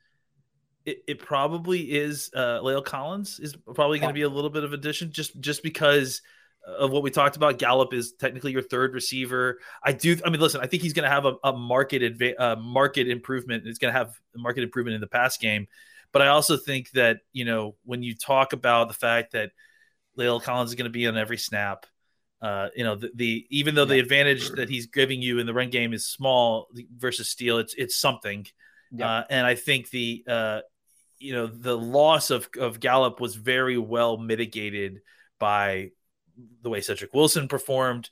It, 0.84 0.98
it 1.08 1.18
probably 1.18 1.80
is 1.80 2.30
uh 2.32 2.60
La'el 2.60 2.84
Collins 2.84 3.40
is 3.40 3.56
probably 3.74 3.98
going 3.98 4.10
to 4.10 4.14
be 4.14 4.22
a 4.22 4.28
little 4.28 4.50
bit 4.50 4.62
of 4.62 4.72
addition 4.72 5.10
just 5.10 5.40
just 5.40 5.64
because 5.64 6.22
of 6.66 6.90
what 6.90 7.02
we 7.02 7.10
talked 7.10 7.36
about. 7.36 7.58
Gallup 7.58 7.94
is 7.94 8.12
technically 8.12 8.52
your 8.52 8.62
third 8.62 8.94
receiver. 8.94 9.58
I 9.82 9.92
do. 9.92 10.16
I 10.24 10.30
mean, 10.30 10.40
listen. 10.40 10.60
I 10.60 10.66
think 10.66 10.82
he's 10.82 10.92
going 10.92 11.04
to 11.04 11.10
have 11.10 11.24
a, 11.24 11.34
a 11.44 11.52
market 11.52 12.02
adva- 12.02 12.38
uh, 12.38 12.56
market 12.56 13.08
improvement. 13.08 13.66
It's 13.66 13.78
going 13.78 13.92
to 13.92 13.98
have 13.98 14.18
a 14.34 14.38
market 14.38 14.62
improvement 14.62 14.94
in 14.94 15.00
the 15.00 15.06
pass 15.06 15.36
game. 15.38 15.66
But 16.12 16.22
I 16.22 16.28
also 16.28 16.56
think 16.56 16.90
that 16.92 17.18
you 17.32 17.44
know 17.44 17.76
when 17.84 18.02
you 18.02 18.14
talk 18.14 18.52
about 18.52 18.88
the 18.88 18.94
fact 18.94 19.32
that 19.32 19.50
La'el 20.18 20.42
Collins 20.42 20.70
is 20.70 20.74
going 20.74 20.84
to 20.84 20.90
be 20.90 21.06
on 21.06 21.16
every 21.16 21.38
snap, 21.38 21.86
uh, 22.42 22.68
you 22.76 22.84
know 22.84 22.96
the, 22.96 23.10
the 23.14 23.46
even 23.50 23.74
though 23.74 23.84
the 23.84 23.98
advantage 23.98 24.50
that 24.50 24.68
he's 24.68 24.86
giving 24.86 25.22
you 25.22 25.38
in 25.38 25.46
the 25.46 25.54
run 25.54 25.70
game 25.70 25.92
is 25.92 26.06
small 26.06 26.68
versus 26.96 27.28
Steele, 27.28 27.58
it's 27.58 27.74
it's 27.74 27.96
something. 27.96 28.46
Yeah. 28.92 29.08
Uh, 29.08 29.24
and 29.30 29.46
I 29.46 29.54
think 29.54 29.90
the 29.90 30.24
uh, 30.28 30.60
you 31.18 31.32
know 31.32 31.46
the 31.46 31.76
loss 31.76 32.30
of 32.30 32.48
of 32.58 32.80
Gallup 32.80 33.20
was 33.20 33.34
very 33.36 33.78
well 33.78 34.16
mitigated 34.18 35.00
by 35.38 35.90
the 36.62 36.68
way 36.68 36.80
Cedric 36.80 37.14
Wilson 37.14 37.48
performed, 37.48 38.10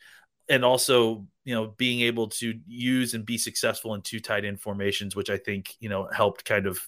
and 0.49 0.65
also 0.65 1.27
you 1.45 1.55
know 1.55 1.75
being 1.77 2.01
able 2.01 2.29
to 2.29 2.59
use 2.67 3.15
and 3.15 3.27
be 3.27 3.37
successful 3.37 3.95
in 3.95 4.03
two 4.03 4.21
tight 4.21 4.45
end 4.45 4.61
formations, 4.61 5.15
which 5.15 5.31
I 5.31 5.37
think 5.37 5.75
you 5.81 5.89
know 5.89 6.09
helped 6.11 6.45
kind 6.45 6.67
of 6.67 6.81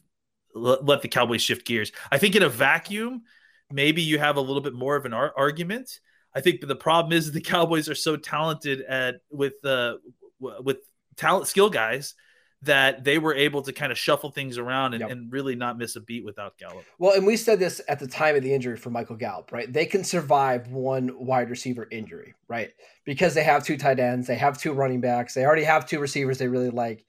l- 0.54 0.82
let 0.82 1.02
the 1.02 1.08
Cowboys 1.08 1.42
shift 1.42 1.66
gears. 1.66 1.92
I 2.10 2.18
think 2.18 2.34
in 2.34 2.42
a 2.42 2.48
vacuum, 2.48 3.22
maybe 3.70 4.02
you 4.02 4.18
have 4.18 4.36
a 4.36 4.40
little 4.40 4.62
bit 4.62 4.74
more 4.74 4.96
of 4.96 5.04
an 5.04 5.12
ar- 5.12 5.34
argument. 5.36 6.00
I 6.36 6.40
think 6.40 6.60
the 6.66 6.76
problem 6.76 7.12
is 7.12 7.32
the 7.32 7.40
Cowboys 7.54 7.88
are 7.88 7.94
so 7.94 8.16
talented 8.16 8.82
at 8.82 9.16
with 9.30 9.54
uh, 9.64 9.94
w- 10.40 10.62
with 10.62 10.78
talent 11.16 11.46
skill 11.48 11.70
guys 11.70 12.14
that 12.62 13.04
they 13.04 13.18
were 13.18 13.34
able 13.34 13.62
to 13.62 13.72
kind 13.72 13.92
of 13.92 13.98
shuffle 13.98 14.30
things 14.30 14.58
around 14.58 14.94
and, 14.94 15.02
Yep. 15.02 15.10
and 15.10 15.32
really 15.32 15.54
not 15.54 15.76
miss 15.78 15.94
a 15.96 16.00
beat 16.00 16.24
without 16.24 16.56
Gallup. 16.58 16.84
Well, 16.98 17.14
and 17.14 17.26
we 17.26 17.36
said 17.36 17.58
this 17.60 17.80
at 17.88 17.98
the 18.00 18.06
time 18.06 18.34
of 18.34 18.42
the 18.42 18.52
injury 18.52 18.76
for 18.76 18.90
Michael 18.90 19.16
Gallup, 19.16 19.52
right? 19.52 19.70
They 19.70 19.86
can 19.86 20.02
survive 20.04 20.68
one 20.68 21.10
wide 21.18 21.50
receiver 21.50 21.86
injury, 21.90 22.34
right? 22.48 22.70
Because 23.04 23.34
they 23.34 23.44
have 23.44 23.62
two 23.64 23.76
tight 23.76 24.00
ends, 24.00 24.26
they 24.26 24.36
have 24.36 24.58
two 24.58 24.72
running 24.72 25.00
backs, 25.00 25.34
they 25.34 25.44
already 25.44 25.64
have 25.64 25.86
two 25.86 26.00
receivers 26.00 26.38
they 26.38 26.48
really 26.48 26.70
like. 26.70 27.04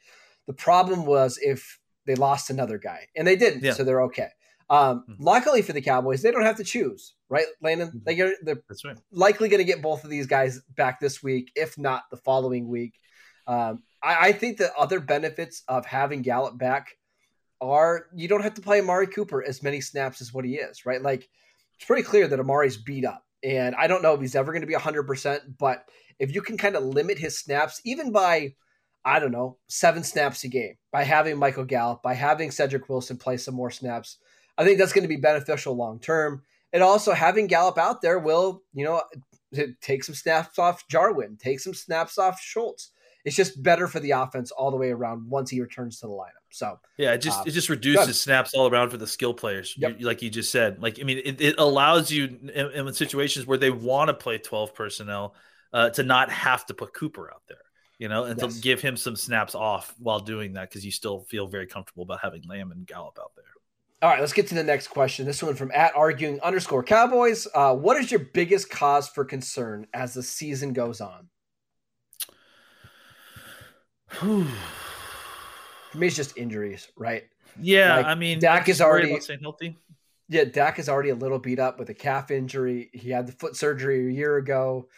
The 0.47 0.53
problem 0.53 1.05
was 1.05 1.39
if 1.41 1.79
they 2.05 2.15
lost 2.15 2.49
another 2.49 2.77
guy, 2.77 3.07
and 3.15 3.25
they 3.27 3.35
didn't, 3.37 3.63
Yeah. 3.63 3.73
so 3.73 3.83
they're 3.83 4.03
okay. 4.03 4.29
Um, 4.69 5.05
Mhm. 5.09 5.15
Luckily 5.19 5.61
for 5.61 5.73
the 5.73 5.81
Cowboys, 5.81 6.21
they 6.21 6.31
don't 6.31 6.43
have 6.45 6.57
to 6.57 6.63
choose, 6.63 7.13
right, 7.29 7.45
Landon? 7.61 8.01
They 8.05 8.15
get, 8.15 8.33
they're 8.43 8.61
That's 8.67 8.85
right. 8.85 8.97
likely 9.11 9.49
going 9.49 9.59
to 9.59 9.65
get 9.65 9.81
both 9.81 10.03
of 10.03 10.09
these 10.09 10.27
guys 10.27 10.61
back 10.75 10.99
this 10.99 11.21
week, 11.21 11.51
if 11.55 11.77
not 11.77 12.03
the 12.11 12.17
following 12.17 12.67
week. 12.67 12.93
Um, 13.47 13.83
I, 14.03 14.29
I 14.29 14.31
think 14.31 14.57
the 14.57 14.73
other 14.75 14.99
benefits 14.99 15.63
of 15.67 15.85
having 15.85 16.21
Gallup 16.21 16.57
back 16.57 16.95
are 17.59 18.07
you 18.13 18.27
don't 18.27 18.43
have 18.43 18.53
to 18.55 18.61
play 18.61 18.79
Amari 18.79 19.07
Cooper 19.07 19.43
as 19.43 19.63
many 19.63 19.81
snaps 19.81 20.21
as 20.21 20.33
what 20.33 20.45
he 20.45 20.55
is, 20.55 20.85
right? 20.85 21.01
Like 21.01 21.27
it's 21.75 21.85
pretty 21.85 22.03
clear 22.03 22.27
that 22.27 22.39
Amari's 22.39 22.77
beat 22.77 23.05
up. 23.05 23.23
And 23.43 23.75
I 23.75 23.87
don't 23.87 24.01
know 24.01 24.13
if 24.13 24.21
he's 24.21 24.35
ever 24.35 24.51
going 24.51 24.61
to 24.61 24.67
be 24.67 24.73
100%, 24.73 25.39
but 25.57 25.85
if 26.19 26.33
you 26.33 26.41
can 26.41 26.57
kind 26.57 26.75
of 26.75 26.83
limit 26.83 27.19
his 27.19 27.37
snaps, 27.37 27.79
even 27.85 28.11
by, 28.11 28.55
I 29.05 29.19
don't 29.19 29.31
know, 29.31 29.57
seven 29.67 30.03
snaps 30.03 30.43
a 30.43 30.47
game, 30.47 30.75
by 30.91 31.03
having 31.03 31.37
Michael 31.37 31.63
Gallup, 31.63 32.01
by 32.01 32.15
having 32.15 32.51
Cedric 32.51 32.89
Wilson 32.89 33.17
play 33.17 33.37
some 33.37 33.53
more 33.53 33.69
snaps, 33.69 34.17
I 34.57 34.63
think 34.65 34.79
that's 34.79 34.93
going 34.93 35.03
to 35.03 35.07
be 35.07 35.17
beneficial 35.17 35.75
long 35.75 35.99
term. 35.99 36.41
And 36.73 36.83
also 36.83 37.13
having 37.13 37.47
Gallup 37.47 37.77
out 37.77 38.01
there 38.01 38.19
will, 38.19 38.61
you 38.73 38.83
know, 38.83 39.01
take 39.81 40.03
some 40.03 40.15
snaps 40.15 40.59
off 40.59 40.87
Jarwin, 40.87 41.37
take 41.37 41.59
some 41.59 41.73
snaps 41.73 42.17
off 42.17 42.41
Schultz. 42.41 42.91
It's 43.25 43.35
just 43.35 43.61
better 43.61 43.87
for 43.87 43.99
the 43.99 44.11
offense 44.11 44.51
all 44.51 44.71
the 44.71 44.77
way 44.77 44.89
around 44.91 45.29
once 45.29 45.49
he 45.49 45.59
returns 45.59 45.99
to 45.99 46.07
the 46.07 46.13
lineup. 46.13 46.31
So 46.49 46.79
Yeah, 46.97 47.13
it 47.13 47.17
just 47.19 47.39
Uh, 47.39 47.43
it 47.47 47.51
just 47.51 47.67
reduces 47.69 48.05
good. 48.07 48.15
snaps 48.15 48.53
all 48.53 48.69
around 48.69 48.89
for 48.89 48.97
the 48.97 49.07
skill 49.07 49.33
players, 49.33 49.75
Yep. 49.77 49.97
Like 50.01 50.21
you 50.21 50.29
just 50.29 50.51
said. 50.51 50.81
Like 50.81 50.99
I 50.99 51.03
mean, 51.03 51.19
it, 51.23 51.41
it 51.41 51.55
allows 51.57 52.09
you 52.11 52.25
in, 52.25 52.49
in 52.49 52.93
situations 52.93 53.45
where 53.45 53.57
they 53.57 53.69
want 53.71 54.07
to 54.09 54.13
play 54.13 54.37
twelve 54.37 54.73
personnel 54.73 55.35
uh, 55.73 55.89
to 55.91 56.03
not 56.03 56.29
have 56.31 56.65
to 56.67 56.73
put 56.73 56.93
Cooper 56.93 57.29
out 57.33 57.43
there, 57.49 57.57
you 57.99 58.07
know, 58.07 58.23
and 58.23 58.39
Yes. 58.41 58.55
to 58.55 58.61
give 58.61 58.81
him 58.81 58.95
some 58.95 59.17
snaps 59.17 59.55
off 59.55 59.93
while 59.99 60.19
doing 60.21 60.53
that 60.53 60.69
because 60.69 60.85
you 60.85 60.91
still 60.91 61.21
feel 61.21 61.47
very 61.47 61.67
comfortable 61.67 62.03
about 62.03 62.19
having 62.21 62.43
Lamb 62.43 62.71
and 62.71 62.87
Gallup 62.87 63.19
out 63.19 63.31
there. 63.35 63.43
All 64.01 64.09
right, 64.11 64.19
let's 64.19 64.33
get 64.33 64.47
to 64.47 64.55
the 64.55 64.63
next 64.63 64.89
question. 64.89 65.25
This 65.25 65.41
one 65.41 65.55
from 65.55 65.71
at 65.73 65.95
arguing 65.95 66.39
underscore 66.41 66.83
Cowboys. 66.83 67.47
Uh, 67.53 67.73
what 67.75 67.97
is 67.97 68.11
your 68.11 68.19
biggest 68.19 68.69
cause 68.69 69.07
for 69.09 69.25
concern 69.25 69.87
as 69.93 70.13
the 70.13 70.21
season 70.21 70.73
goes 70.73 71.01
on? 71.01 71.29
For 75.91 75.97
me, 75.97 76.07
it's 76.07 76.15
just 76.15 76.37
injuries, 76.37 76.87
right? 76.97 77.23
yeah, 77.59 77.95
Like, 77.97 78.05
I 78.07 78.15
mean, 78.15 78.39
Dak 78.39 78.67
is 78.69 78.81
already- 78.81 79.19
staying 79.19 79.39
healthy. 79.41 79.77
Yeah, 80.29 80.43
Dak 80.43 80.77
is 80.79 80.89
already 80.89 81.09
a 81.09 81.15
little 81.15 81.39
beat 81.39 81.57
up 81.59 81.79
with 81.79 81.89
a 81.89 81.93
calf 81.93 82.29
injury. 82.31 82.89
He 82.93 83.09
had 83.09 83.25
the 83.27 83.31
foot 83.31 83.55
surgery 83.55 84.07
a 84.07 84.11
year 84.11 84.35
ago. 84.35 84.89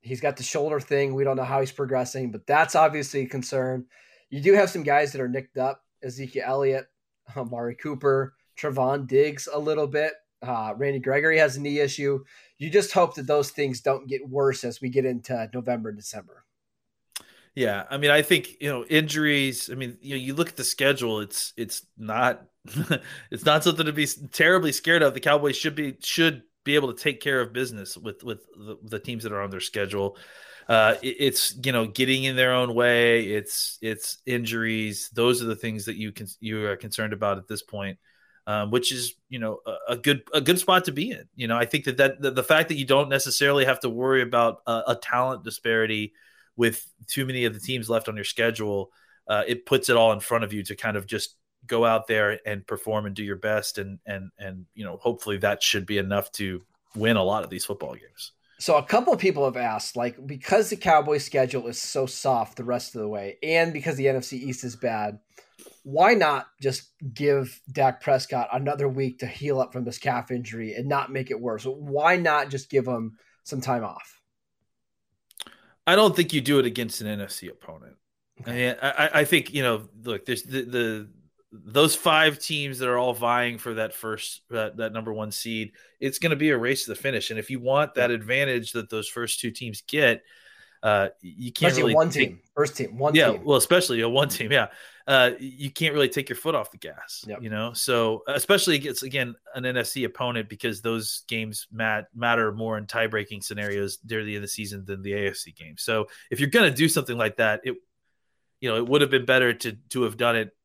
He's 0.00 0.20
got 0.20 0.36
the 0.36 0.42
shoulder 0.42 0.80
thing. 0.80 1.14
We 1.14 1.22
don't 1.22 1.36
know 1.36 1.44
how 1.44 1.60
he's 1.60 1.70
progressing, 1.70 2.32
but 2.32 2.46
that's 2.48 2.74
obviously 2.74 3.20
a 3.22 3.26
concern. 3.26 3.86
You 4.30 4.40
do 4.40 4.52
have 4.54 4.68
some 4.70 4.82
guys 4.82 5.12
that 5.12 5.20
are 5.20 5.28
nicked 5.28 5.56
up 5.56 5.80
Ezekiel 6.02 6.42
Elliott, 6.44 6.86
Amari 7.36 7.74
Cooper, 7.76 8.34
Trevon 8.58 9.06
Diggs 9.06 9.48
a 9.52 9.58
little 9.58 9.86
bit. 9.86 10.14
Uh, 10.42 10.74
Randy 10.76 10.98
Gregory 10.98 11.38
has 11.38 11.56
a 11.56 11.60
knee 11.60 11.80
issue. 11.80 12.22
You 12.58 12.70
just 12.70 12.92
hope 12.92 13.14
that 13.14 13.26
those 13.26 13.50
things 13.50 13.80
don't 13.80 14.06
get 14.06 14.28
worse 14.28 14.62
as 14.64 14.80
we 14.80 14.88
get 14.90 15.06
into 15.06 15.48
November 15.52 15.88
and 15.88 15.98
December. 15.98 16.44
Yeah, 17.54 17.84
I 17.88 17.98
mean, 17.98 18.10
I 18.10 18.22
think 18.22 18.60
you 18.60 18.68
know 18.68 18.84
injuries. 18.84 19.70
I 19.70 19.74
mean, 19.74 19.96
you 20.00 20.16
know, 20.16 20.20
you 20.20 20.34
look 20.34 20.48
at 20.48 20.56
the 20.56 20.64
schedule; 20.64 21.20
it's 21.20 21.52
it's 21.56 21.86
not 21.96 22.44
it's 23.30 23.44
not 23.44 23.62
something 23.62 23.86
to 23.86 23.92
be 23.92 24.06
terribly 24.32 24.72
scared 24.72 25.02
of. 25.02 25.14
The 25.14 25.20
Cowboys 25.20 25.56
should 25.56 25.76
be 25.76 25.96
should 26.02 26.42
be 26.64 26.74
able 26.74 26.92
to 26.92 27.00
take 27.00 27.20
care 27.20 27.40
of 27.40 27.52
business 27.52 27.96
with 27.96 28.24
with 28.24 28.44
the, 28.56 28.78
the 28.82 28.98
teams 28.98 29.22
that 29.22 29.32
are 29.32 29.40
on 29.40 29.50
their 29.50 29.60
schedule. 29.60 30.16
Uh, 30.68 30.96
it- 31.02 31.16
it's 31.18 31.56
you 31.64 31.72
know 31.72 31.86
getting 31.86 32.24
in 32.24 32.36
their 32.36 32.52
own 32.54 32.74
way. 32.74 33.24
It's 33.26 33.78
it's 33.82 34.18
injuries. 34.26 35.10
Those 35.12 35.42
are 35.42 35.46
the 35.46 35.56
things 35.56 35.84
that 35.86 35.96
you 35.96 36.12
can 36.12 36.26
you 36.40 36.66
are 36.66 36.76
concerned 36.76 37.12
about 37.12 37.38
at 37.38 37.48
this 37.48 37.62
point. 37.62 37.98
Um, 38.46 38.70
which 38.70 38.92
is 38.92 39.14
you 39.30 39.38
know 39.38 39.60
a, 39.66 39.94
a 39.94 39.96
good 39.96 40.22
a 40.34 40.40
good 40.40 40.58
spot 40.58 40.84
to 40.84 40.92
be 40.92 41.10
in. 41.10 41.26
You 41.34 41.48
know, 41.48 41.56
I 41.56 41.64
think 41.64 41.84
that 41.86 41.96
that 41.96 42.20
the, 42.20 42.30
the 42.30 42.42
fact 42.42 42.68
that 42.68 42.76
you 42.76 42.84
don't 42.84 43.08
necessarily 43.08 43.64
have 43.64 43.80
to 43.80 43.88
worry 43.90 44.20
about 44.22 44.60
a, 44.66 44.82
a 44.88 44.96
talent 44.96 45.44
disparity 45.44 46.12
with 46.56 46.86
too 47.06 47.24
many 47.24 47.46
of 47.46 47.54
the 47.54 47.60
teams 47.60 47.88
left 47.88 48.08
on 48.08 48.16
your 48.16 48.24
schedule, 48.24 48.90
uh, 49.28 49.44
it 49.46 49.64
puts 49.66 49.88
it 49.88 49.96
all 49.96 50.12
in 50.12 50.20
front 50.20 50.44
of 50.44 50.52
you 50.52 50.62
to 50.64 50.76
kind 50.76 50.96
of 50.96 51.06
just 51.06 51.36
go 51.66 51.86
out 51.86 52.06
there 52.06 52.38
and 52.46 52.66
perform 52.66 53.06
and 53.06 53.14
do 53.16 53.24
your 53.24 53.36
best, 53.36 53.78
and 53.78 53.98
and 54.06 54.30
and 54.38 54.66
you 54.74 54.84
know 54.84 54.98
hopefully 54.98 55.38
that 55.38 55.62
should 55.62 55.86
be 55.86 55.96
enough 55.98 56.30
to 56.32 56.62
win 56.94 57.16
a 57.16 57.24
lot 57.24 57.44
of 57.44 57.50
these 57.50 57.64
football 57.64 57.94
games. 57.94 58.32
So 58.64 58.78
a 58.78 58.82
couple 58.82 59.12
of 59.12 59.18
people 59.18 59.44
have 59.44 59.58
asked, 59.58 59.94
like, 59.94 60.26
because 60.26 60.70
the 60.70 60.76
Cowboys' 60.76 61.22
schedule 61.22 61.66
is 61.66 61.78
so 61.78 62.06
soft 62.06 62.56
the 62.56 62.64
rest 62.64 62.94
of 62.94 63.02
the 63.02 63.08
way, 63.08 63.36
and 63.42 63.74
because 63.74 63.98
the 63.98 64.06
NFC 64.06 64.38
East 64.38 64.64
is 64.64 64.74
bad, 64.74 65.18
why 65.82 66.14
not 66.14 66.46
just 66.62 66.88
give 67.12 67.60
Dak 67.70 68.00
Prescott 68.00 68.48
another 68.54 68.88
week 68.88 69.18
to 69.18 69.26
heal 69.26 69.60
up 69.60 69.74
from 69.74 69.84
this 69.84 69.98
calf 69.98 70.30
injury 70.30 70.72
and 70.72 70.88
not 70.88 71.12
make 71.12 71.30
it 71.30 71.38
worse? 71.38 71.64
Why 71.64 72.16
not 72.16 72.48
just 72.48 72.70
give 72.70 72.86
him 72.86 73.18
some 73.42 73.60
time 73.60 73.84
off? 73.84 74.18
I 75.86 75.94
don't 75.94 76.16
think 76.16 76.32
you 76.32 76.40
do 76.40 76.58
it 76.58 76.64
against 76.64 77.02
an 77.02 77.18
NFC 77.18 77.50
opponent. 77.50 77.96
I, 78.46 78.50
mean, 78.50 78.76
I- 78.80 79.10
I 79.12 79.24
think 79.26 79.52
you 79.52 79.62
know. 79.62 79.90
Look, 80.04 80.24
there's 80.24 80.42
the, 80.42 80.62
the 80.62 81.08
those 81.64 81.94
five 81.94 82.38
teams 82.40 82.80
that 82.80 82.88
are 82.88 82.98
all 82.98 83.14
vying 83.14 83.58
for 83.58 83.74
that 83.74 83.94
first 83.94 84.40
that, 84.50 84.76
that 84.78 84.92
number 84.92 85.12
one 85.12 85.30
seed. 85.30 85.72
It's 86.00 86.18
going 86.18 86.30
to 86.30 86.36
be 86.36 86.50
a 86.50 86.58
race 86.58 86.84
to 86.84 86.90
the 86.90 86.96
finish, 86.96 87.30
and 87.30 87.38
if 87.38 87.50
you 87.50 87.60
want 87.60 87.94
that 87.94 88.10
advantage 88.10 88.72
that 88.72 88.90
those 88.90 89.08
first 89.08 89.38
two 89.40 89.50
teams 89.52 89.82
get, 89.86 90.22
uh, 90.82 91.08
you 91.22 91.52
can't 91.52 91.70
Especially 91.72 91.82
really 91.82 91.94
one 91.94 92.10
take- 92.10 92.28
team, 92.30 92.40
first 92.54 92.76
team, 92.76 92.98
one 92.98 93.14
yeah, 93.14 93.30
team. 93.32 93.44
well, 93.44 93.56
especially 93.56 94.00
a 94.00 94.08
one 94.08 94.28
team, 94.28 94.50
yeah. 94.52 94.66
Uh, 95.06 95.32
you 95.38 95.70
can't 95.70 95.92
really 95.92 96.08
take 96.08 96.30
your 96.30 96.36
foot 96.36 96.54
off 96.54 96.70
the 96.70 96.78
gas, 96.78 97.24
Yep. 97.28 97.42
you 97.42 97.50
know. 97.50 97.74
So 97.74 98.22
especially 98.26 98.76
against 98.76 99.02
again 99.02 99.34
an 99.54 99.64
NFC 99.64 100.06
opponent 100.06 100.48
because 100.48 100.80
those 100.80 101.24
games 101.28 101.66
mat- 101.70 102.08
matter 102.14 102.50
more 102.52 102.78
in 102.78 102.86
tie 102.86 103.06
breaking 103.06 103.42
scenarios 103.42 103.98
during 103.98 104.24
the 104.26 104.32
end 104.32 104.38
of 104.38 104.42
the 104.44 104.48
season 104.48 104.84
than 104.86 105.02
the 105.02 105.12
AFC 105.12 105.54
game. 105.54 105.76
So 105.76 106.06
if 106.30 106.40
you're 106.40 106.48
going 106.48 106.70
to 106.70 106.74
do 106.76 106.88
something 106.88 107.18
like 107.18 107.36
that, 107.36 107.60
it 107.64 107.76
you 108.60 108.70
know 108.70 108.76
it 108.76 108.86
would 108.88 109.02
have 109.02 109.10
been 109.10 109.26
better 109.26 109.52
to 109.52 109.72
to 109.90 110.02
have 110.04 110.16
done 110.16 110.36
it. 110.36 110.56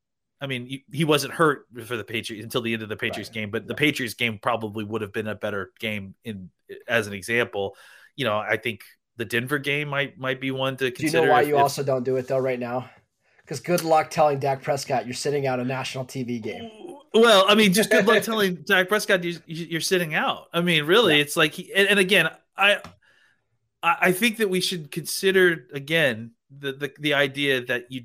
I 0.41 0.47
mean, 0.47 0.81
he- 0.91 1.03
wasn't 1.05 1.33
hurt 1.33 1.65
for 1.85 1.97
the 1.97 2.03
Patriots 2.03 2.43
until 2.43 2.61
the 2.61 2.73
end 2.73 2.81
of 2.81 2.89
the 2.89 2.95
Patriots 2.95 3.29
Right. 3.29 3.33
game, 3.35 3.51
but 3.51 3.67
the 3.67 3.73
Right. 3.73 3.79
Patriots 3.79 4.13
game 4.13 4.39
probably 4.41 4.83
would 4.85 5.01
have 5.01 5.11
been 5.11 5.27
a 5.27 5.35
better 5.35 5.71
game 5.79 6.15
in 6.23 6.49
as 6.87 7.07
an 7.07 7.13
example. 7.13 7.75
You 8.15 8.25
know, 8.25 8.37
I 8.37 8.57
think 8.57 8.81
the 9.17 9.25
Denver 9.25 9.57
game 9.59 9.89
might 9.89 10.17
might 10.17 10.39
be 10.39 10.51
one 10.51 10.77
to 10.77 10.91
consider. 10.91 11.11
Do 11.11 11.17
you 11.17 11.25
know 11.25 11.31
why 11.33 11.41
if- 11.41 11.47
you 11.49 11.55
if- 11.55 11.61
also 11.61 11.83
don't 11.83 12.03
do 12.03 12.15
it 12.17 12.27
though 12.27 12.37
right 12.39 12.59
now? 12.59 12.89
Because 13.41 13.59
good 13.59 13.83
luck 13.83 14.11
telling 14.11 14.39
Dak 14.39 14.61
Prescott 14.61 15.05
you're 15.05 15.13
sitting 15.15 15.47
out 15.47 15.59
a 15.59 15.65
national 15.65 16.05
TV 16.05 16.39
game. 16.39 16.69
Well, 17.13 17.45
I 17.49 17.55
mean, 17.55 17.73
just 17.73 17.89
good 17.89 18.05
luck 18.05 18.21
telling 18.23 18.55
Dak 18.67 18.87
Prescott 18.87 19.23
you, 19.23 19.39
you're 19.47 19.81
sitting 19.81 20.13
out. 20.13 20.47
I 20.53 20.61
mean, 20.61 20.85
really, 20.85 21.19
it's 21.19 21.35
like, 21.35 21.53
he, 21.55 21.73
and, 21.73 21.87
and 21.89 21.97
again, 21.99 22.29
I, 22.55 22.77
I 23.81 23.97
I 24.01 24.11
think 24.11 24.37
that 24.37 24.49
we 24.49 24.61
should 24.61 24.91
consider 24.91 25.65
again 25.73 26.31
the, 26.55 26.73
the 26.73 26.93
the 26.99 27.13
idea 27.15 27.65
that 27.65 27.91
you 27.91 28.03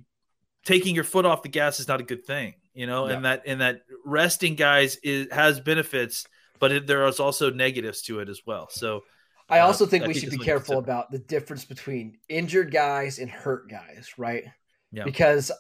taking 0.65 0.95
your 0.95 1.05
foot 1.05 1.25
off 1.25 1.43
the 1.43 1.49
gas 1.49 1.81
is 1.81 1.89
not 1.89 2.01
a 2.01 2.05
good 2.05 2.25
thing, 2.25 2.55
you 2.73 2.87
know, 2.87 3.07
and 3.07 3.25
that 3.25 3.43
and 3.47 3.61
that 3.61 3.83
resting 4.05 4.55
guys 4.55 4.97
is 5.03 5.29
has 5.31 5.61
benefits, 5.61 6.27
but 6.59 6.73
it, 6.73 6.87
there 6.87 7.07
is 7.07 7.21
also 7.21 7.51
negatives 7.51 8.03
to 8.03 8.21
it 8.21 8.29
as 8.29 8.43
well. 8.47 8.69
So 8.71 9.03
I 9.49 9.61
Uh, 9.61 9.67
also 9.67 9.87
think 9.87 10.05
I 10.05 10.07
we 10.09 10.15
think 10.15 10.25
should 10.33 10.39
be 10.39 10.45
careful 10.45 10.79
about 10.79 11.11
the 11.11 11.19
difference 11.19 11.65
between 11.65 12.19
injured 12.29 12.73
guys 12.73 13.19
and 13.19 13.31
hurt 13.31 13.69
guys, 13.69 14.13
right? 14.17 14.45
Yeah. 14.91 15.05
Because 15.05 15.53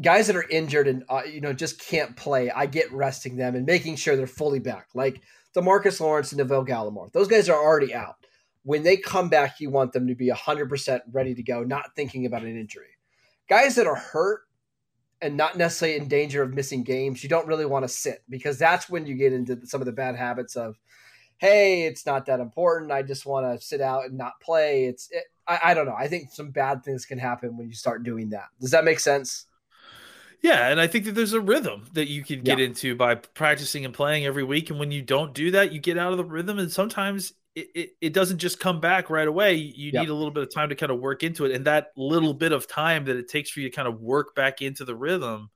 guys 0.00 0.26
that 0.26 0.36
are 0.36 0.48
injured 0.48 0.86
and 0.88 1.04
uh, 1.08 1.22
you 1.26 1.40
know 1.40 1.52
just 1.52 1.80
can't 1.80 2.16
play, 2.16 2.50
I 2.50 2.66
get 2.66 2.92
resting 2.92 3.36
them 3.36 3.56
and 3.56 3.66
making 3.66 3.96
sure 3.96 4.16
they're 4.16 4.26
fully 4.26 4.58
back. 4.58 4.88
Like 4.94 5.22
Demarcus 5.56 6.00
Lawrence 6.00 6.32
and 6.32 6.38
Neville 6.38 6.66
Gallimore, 6.66 7.12
those 7.12 7.28
guys 7.28 7.48
are 7.48 7.58
already 7.58 7.94
out. 7.94 8.16
When 8.64 8.82
they 8.82 8.98
come 8.98 9.30
back, 9.30 9.60
you 9.60 9.70
want 9.70 9.92
them 9.92 10.08
to 10.08 10.14
be 10.14 10.28
hundred 10.28 10.68
percent 10.68 11.02
ready 11.10 11.34
to 11.34 11.42
go, 11.42 11.64
not 11.64 11.94
thinking 11.96 12.26
about 12.26 12.42
an 12.42 12.58
injury. 12.58 12.90
Guys 13.48 13.74
that 13.76 13.86
are 13.86 13.96
hurt 13.96 14.42
and 15.20 15.36
not 15.36 15.56
necessarily 15.56 15.98
in 15.98 16.08
danger 16.08 16.42
of 16.42 16.54
missing 16.54 16.82
games, 16.84 17.22
you 17.22 17.28
don't 17.28 17.46
really 17.46 17.66
want 17.66 17.84
to 17.84 17.88
sit 17.88 18.22
because 18.28 18.58
that's 18.58 18.88
when 18.88 19.06
you 19.06 19.14
get 19.14 19.32
into 19.32 19.66
some 19.66 19.80
of 19.80 19.86
the 19.86 19.92
bad 19.92 20.16
habits 20.16 20.56
of 20.56 20.78
hey, 21.38 21.84
it's 21.86 22.04
not 22.04 22.26
that 22.26 22.40
important. 22.40 22.90
I 22.90 23.02
just 23.02 23.24
want 23.24 23.46
to 23.46 23.64
sit 23.64 23.80
out 23.80 24.04
and 24.06 24.18
not 24.18 24.40
play. 24.40 24.86
It's 24.86 25.08
it, 25.10 25.24
I, 25.46 25.60
I 25.66 25.74
don't 25.74 25.86
know. 25.86 25.94
I 25.96 26.08
think 26.08 26.30
some 26.32 26.50
bad 26.50 26.84
things 26.84 27.06
can 27.06 27.18
happen 27.18 27.56
when 27.56 27.68
you 27.68 27.74
start 27.74 28.02
doing 28.02 28.30
that. 28.30 28.46
Does 28.60 28.72
that 28.72 28.84
make 28.84 29.00
sense? 29.00 29.46
Yeah, 30.40 30.68
and 30.68 30.80
I 30.80 30.86
think 30.86 31.04
that 31.06 31.14
there's 31.14 31.32
a 31.32 31.40
rhythm 31.40 31.86
that 31.94 32.08
you 32.08 32.22
can 32.22 32.42
get 32.42 32.58
Yeah. 32.58 32.66
into 32.66 32.94
by 32.94 33.16
practicing 33.16 33.84
and 33.84 33.92
playing 33.92 34.24
every 34.24 34.44
week. 34.44 34.70
And 34.70 34.78
when 34.78 34.92
you 34.92 35.02
don't 35.02 35.34
do 35.34 35.50
that, 35.52 35.72
you 35.72 35.80
get 35.80 35.98
out 35.98 36.12
of 36.12 36.18
the 36.18 36.24
rhythm, 36.24 36.58
and 36.58 36.70
sometimes 36.70 37.32
it, 37.58 37.68
it, 37.74 37.90
it 38.00 38.12
doesn't 38.12 38.38
just 38.38 38.60
come 38.60 38.80
back 38.80 39.10
right 39.10 39.28
away. 39.28 39.54
You 39.54 39.92
Yep. 39.92 40.02
need 40.02 40.08
a 40.10 40.14
little 40.14 40.30
bit 40.30 40.42
of 40.42 40.54
time 40.54 40.68
to 40.70 40.74
kind 40.74 40.92
of 40.92 41.00
work 41.00 41.22
into 41.22 41.44
it, 41.44 41.52
and 41.52 41.64
that 41.66 41.88
little 41.96 42.34
bit 42.34 42.52
of 42.52 42.66
time 42.66 43.04
that 43.06 43.16
it 43.16 43.28
takes 43.28 43.50
for 43.50 43.60
you 43.60 43.70
to 43.70 43.74
kind 43.74 43.88
of 43.88 44.00
work 44.00 44.34
back 44.34 44.62
into 44.62 44.84
the 44.84 44.94
rhythm. 44.94 45.50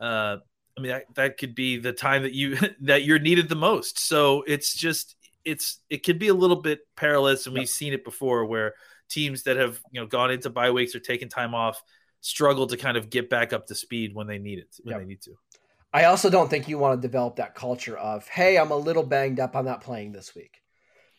Uh, 0.00 0.38
I 0.78 0.80
mean, 0.80 0.92
that, 0.92 1.04
that 1.14 1.38
could 1.38 1.54
be 1.54 1.78
the 1.78 1.92
time 1.92 2.22
that 2.22 2.32
you 2.34 2.56
that 2.82 3.04
you're 3.04 3.18
needed 3.18 3.48
the 3.48 3.56
most. 3.56 3.98
So 3.98 4.42
it's 4.46 4.74
just 4.74 5.16
it's 5.44 5.78
it 5.90 6.04
could 6.04 6.18
be 6.18 6.28
a 6.28 6.34
little 6.34 6.60
bit 6.62 6.80
perilous, 6.96 7.46
and 7.46 7.54
Yep. 7.54 7.60
we've 7.62 7.68
seen 7.68 7.92
it 7.92 8.04
before 8.04 8.44
where 8.46 8.74
teams 9.08 9.42
that 9.44 9.56
have 9.56 9.80
you 9.92 10.00
know 10.00 10.06
gone 10.06 10.30
into 10.30 10.50
bye 10.50 10.70
weeks 10.70 10.94
or 10.94 11.00
taken 11.00 11.28
time 11.28 11.54
off 11.54 11.82
struggle 12.20 12.66
to 12.68 12.76
kind 12.76 12.96
of 12.96 13.10
get 13.10 13.30
back 13.30 13.52
up 13.52 13.66
to 13.66 13.74
speed 13.74 14.14
when 14.14 14.26
they 14.26 14.38
need 14.38 14.58
it 14.58 14.68
when 14.82 14.94
Yep. 14.94 15.00
they 15.00 15.06
need 15.06 15.22
to. 15.22 15.32
I 15.92 16.04
also 16.04 16.30
don't 16.30 16.48
think 16.48 16.68
you 16.68 16.78
want 16.78 17.00
to 17.00 17.08
develop 17.08 17.36
that 17.36 17.54
culture 17.56 17.96
of, 17.98 18.28
hey, 18.28 18.58
I'm 18.58 18.70
a 18.70 18.76
little 18.76 19.02
banged 19.02 19.40
up. 19.40 19.56
I'm 19.56 19.64
not 19.64 19.80
playing 19.80 20.12
this 20.12 20.34
week. 20.36 20.59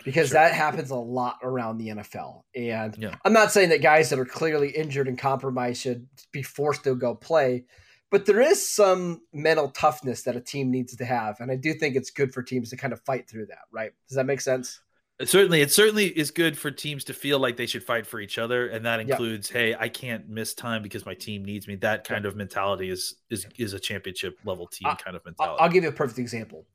Because 0.03 0.29
Sure. 0.29 0.35
that 0.35 0.53
happens 0.53 0.89
a 0.89 0.95
lot 0.95 1.37
around 1.43 1.77
the 1.77 1.89
NFL. 1.89 2.43
And 2.55 2.95
Yeah. 2.97 3.15
I'm 3.23 3.33
not 3.33 3.51
saying 3.51 3.69
that 3.69 3.81
guys 3.81 4.09
that 4.09 4.19
are 4.19 4.25
clearly 4.25 4.69
injured 4.69 5.07
and 5.07 5.17
compromised 5.17 5.81
should 5.81 6.07
be 6.31 6.41
forced 6.43 6.83
to 6.85 6.95
go 6.95 7.13
play, 7.15 7.65
but 8.09 8.25
there 8.25 8.41
is 8.41 8.67
some 8.67 9.21
mental 9.31 9.69
toughness 9.69 10.23
that 10.23 10.35
a 10.35 10.41
team 10.41 10.71
needs 10.71 10.95
to 10.95 11.05
have. 11.05 11.39
And 11.39 11.51
I 11.51 11.55
do 11.55 11.73
think 11.73 11.95
it's 11.95 12.09
good 12.09 12.33
for 12.33 12.41
teams 12.43 12.69
to 12.71 12.77
kind 12.77 12.93
of 12.93 13.01
fight 13.01 13.29
through 13.29 13.45
that, 13.47 13.65
right? 13.71 13.91
Does 14.07 14.15
that 14.15 14.25
make 14.25 14.41
sense? 14.41 14.79
certainly 15.23 15.61
it 15.61 15.71
certainly 15.71 16.07
is 16.07 16.31
good 16.31 16.57
for 16.57 16.71
teams 16.71 17.03
to 17.03 17.13
feel 17.13 17.37
like 17.37 17.55
they 17.55 17.67
should 17.67 17.83
fight 17.83 18.07
for 18.07 18.19
each 18.19 18.39
other 18.39 18.67
and 18.69 18.83
that 18.87 18.99
Yep. 19.01 19.07
includes 19.09 19.51
hey 19.51 19.75
i 19.79 19.87
can't 19.87 20.27
miss 20.27 20.55
time 20.55 20.81
because 20.81 21.05
my 21.05 21.13
team 21.13 21.45
needs 21.45 21.67
me 21.67 21.75
that 21.75 22.07
kind 22.07 22.25
of 22.25 22.35
mentality 22.35 22.89
is 22.89 23.17
is 23.29 23.45
is 23.59 23.73
a 23.73 23.79
championship 23.79 24.39
level 24.45 24.65
team 24.65 24.87
I- 24.87 24.95
kind 24.95 25.15
of 25.15 25.23
mentality 25.23 25.61
I'll 25.61 25.69
give 25.69 25.83
you 25.83 25.89
a 25.89 25.93
perfect 25.93 26.17
example. 26.17 26.65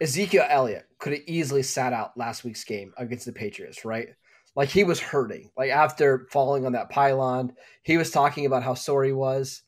Ezekiel 0.00 0.46
Elliott 0.48 0.86
could 0.98 1.12
have 1.12 1.22
easily 1.26 1.62
sat 1.62 1.92
out 1.92 2.16
last 2.16 2.44
week's 2.44 2.64
game 2.64 2.92
against 2.96 3.26
the 3.26 3.32
Patriots, 3.32 3.84
right? 3.84 4.08
Like 4.56 4.68
he 4.68 4.84
was 4.84 4.98
hurting. 5.00 5.50
Like 5.56 5.70
after 5.70 6.26
falling 6.30 6.66
on 6.66 6.72
that 6.72 6.90
pylon, 6.90 7.52
he 7.82 7.96
was 7.96 8.10
talking 8.10 8.46
about 8.46 8.62
how 8.62 8.74
sore 8.74 9.04
he 9.04 9.12
was, 9.12 9.62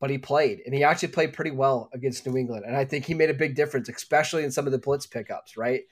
but 0.00 0.10
he 0.10 0.18
played 0.18 0.60
and 0.66 0.74
he 0.74 0.84
actually 0.84 1.08
played 1.08 1.32
pretty 1.32 1.50
well 1.52 1.88
against 1.94 2.26
New 2.26 2.36
England. 2.36 2.64
And 2.66 2.76
I 2.76 2.84
think 2.84 3.04
he 3.04 3.14
made 3.14 3.30
a 3.30 3.34
big 3.34 3.54
difference, 3.54 3.88
especially 3.88 4.44
in 4.44 4.50
some 4.50 4.66
of 4.66 4.72
the 4.72 4.78
blitz 4.78 5.06
pickups, 5.06 5.56
right? 5.56 5.82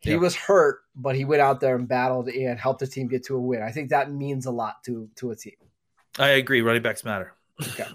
He 0.00 0.10
Yeah. 0.10 0.16
was 0.16 0.34
hurt, 0.34 0.80
but 0.96 1.14
he 1.16 1.24
went 1.24 1.40
out 1.40 1.60
there 1.60 1.76
and 1.76 1.86
battled 1.88 2.28
and 2.28 2.58
helped 2.58 2.80
the 2.80 2.86
team 2.86 3.08
get 3.08 3.24
to 3.26 3.36
a 3.36 3.40
win. 3.40 3.62
I 3.62 3.70
think 3.72 3.90
that 3.90 4.10
means 4.12 4.44
a 4.46 4.50
lot 4.50 4.82
to 4.84 5.08
to 5.16 5.30
a 5.30 5.36
team. 5.36 5.54
i 6.18 6.28
agree 6.30 6.60
running 6.62 6.82
backs 6.82 7.04
matter 7.04 7.32
Okay. 7.62 7.86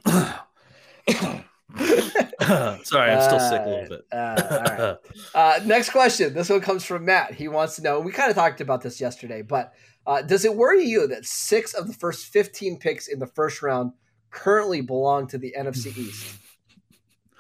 sorry 2.83 3.11
i'm 3.11 3.21
still 3.21 3.39
sick 3.39 3.61
a 3.65 3.69
little 3.69 3.89
bit 3.89 4.05
Uh, 4.11 4.41
all 4.51 4.59
right. 4.59 4.97
Uh, 5.35 5.59
next 5.65 5.91
question. 5.91 6.33
This 6.33 6.49
one 6.49 6.61
comes 6.61 6.83
from 6.83 7.05
Matt. 7.05 7.33
He 7.33 7.47
wants 7.47 7.75
to 7.75 7.81
know. 7.83 7.99
We 7.99 8.11
kind 8.11 8.29
of 8.29 8.35
talked 8.35 8.61
about 8.61 8.81
this 8.81 8.99
yesterday, 8.99 9.41
but 9.41 9.73
uh, 10.07 10.21
does 10.21 10.43
it 10.45 10.55
worry 10.55 10.83
you 10.85 11.07
that 11.07 11.25
six 11.25 11.73
of 11.73 11.87
the 11.87 11.93
first 11.93 12.27
15 12.27 12.79
picks 12.79 13.07
in 13.07 13.19
the 13.19 13.27
first 13.27 13.61
round 13.61 13.91
currently 14.31 14.81
belong 14.81 15.27
to 15.27 15.37
the 15.37 15.53
NFC 15.57 15.95
East? 15.97 16.35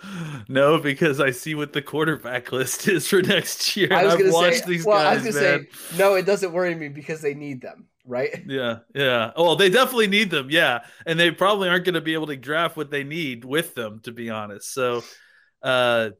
no 0.47 0.77
because 0.79 1.19
i 1.19 1.29
see 1.29 1.53
what 1.55 1.73
the 1.73 1.81
quarterback 1.81 2.53
list 2.53 2.87
is 2.87 3.05
for 3.05 3.21
next 3.21 3.75
year 3.75 3.89
I 3.91 4.05
was 4.05 4.13
i've 4.13 4.31
watched 4.31 4.63
say. 4.63 4.69
these 4.69 4.85
well, 4.85 4.97
I 4.97 5.15
guys 5.15 5.25
was 5.25 5.35
going 5.35 5.51
man. 5.51 5.67
to 5.67 5.75
say 5.75 5.97
no. 5.97 6.15
It 6.15 6.25
doesn't 6.25 6.53
worry 6.53 6.73
me 6.73 6.87
because 6.87 7.21
they 7.21 7.33
need 7.33 7.61
them, 7.61 7.88
right? 8.05 8.43
Yeah, 8.47 8.79
yeah. 8.95 9.31
Oh, 9.35 9.55
they 9.55 9.69
definitely 9.69 10.07
need 10.07 10.31
them. 10.31 10.47
Yeah, 10.49 10.85
and 11.05 11.19
they 11.19 11.31
probably 11.31 11.69
aren't 11.69 11.85
going 11.85 11.95
to 11.95 12.01
be 12.01 12.13
able 12.13 12.27
to 12.27 12.37
draft 12.37 12.77
what 12.77 12.91
they 12.91 13.03
need 13.03 13.45
with 13.45 13.75
them, 13.75 13.99
to 14.03 14.11
be 14.11 14.29
honest. 14.29 14.73
So, 14.73 15.03
uh, 15.61 16.11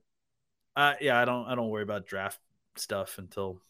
I, 0.76 0.96
yeah, 1.02 1.20
I 1.20 1.26
don't, 1.26 1.48
I 1.48 1.56
don't 1.56 1.70
worry 1.70 1.84
about 1.84 2.06
draft 2.06 2.40
stuff 2.76 3.18
until 3.18 3.62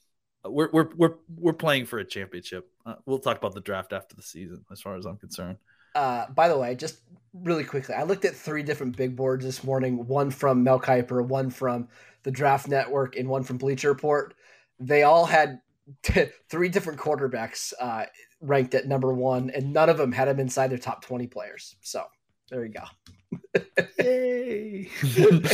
we're 0.45 0.69
we're 0.71 0.89
we're 0.95 1.15
we're 1.35 1.53
playing 1.53 1.85
for 1.85 1.99
a 1.99 2.05
championship. 2.05 2.69
Uh, 2.85 2.95
we'll 3.05 3.19
talk 3.19 3.37
about 3.37 3.53
the 3.53 3.61
draft 3.61 3.93
after 3.93 4.15
the 4.15 4.21
season, 4.21 4.63
as 4.71 4.81
far 4.81 4.95
as 4.95 5.05
I'm 5.05 5.17
concerned. 5.17 5.57
Uh, 5.95 6.29
by 6.31 6.47
the 6.47 6.57
way, 6.57 6.75
just 6.75 7.01
really 7.33 7.63
quickly, 7.63 7.95
I 7.95 8.03
looked 8.03 8.25
at 8.25 8.35
three 8.35 8.63
different 8.63 8.95
big 8.95 9.15
boards 9.15 9.43
this 9.43 9.63
morning. 9.63 10.07
One 10.07 10.29
from 10.31 10.63
Mel 10.63 10.79
Kiper, 10.79 11.25
one 11.25 11.49
from 11.49 11.87
the 12.23 12.31
Draft 12.31 12.67
Network, 12.67 13.15
and 13.15 13.27
one 13.27 13.43
from 13.43 13.57
Bleacher 13.57 13.89
Report. 13.89 14.33
They 14.79 15.03
all 15.03 15.25
had 15.25 15.59
three 16.49 16.69
different 16.69 16.99
quarterbacks 16.99 17.73
uh, 17.79 18.05
ranked 18.41 18.75
at 18.75 18.87
number 18.87 19.13
one, 19.13 19.49
and 19.49 19.73
none 19.73 19.89
of 19.89 19.97
them 19.97 20.11
had 20.11 20.27
them 20.27 20.39
inside 20.39 20.69
their 20.69 20.77
top 20.77 21.03
twenty 21.03 21.27
players. 21.27 21.75
So 21.81 22.03
there 22.49 22.65
you 22.65 22.73
go. 22.73 23.61
Yay! 23.99 24.89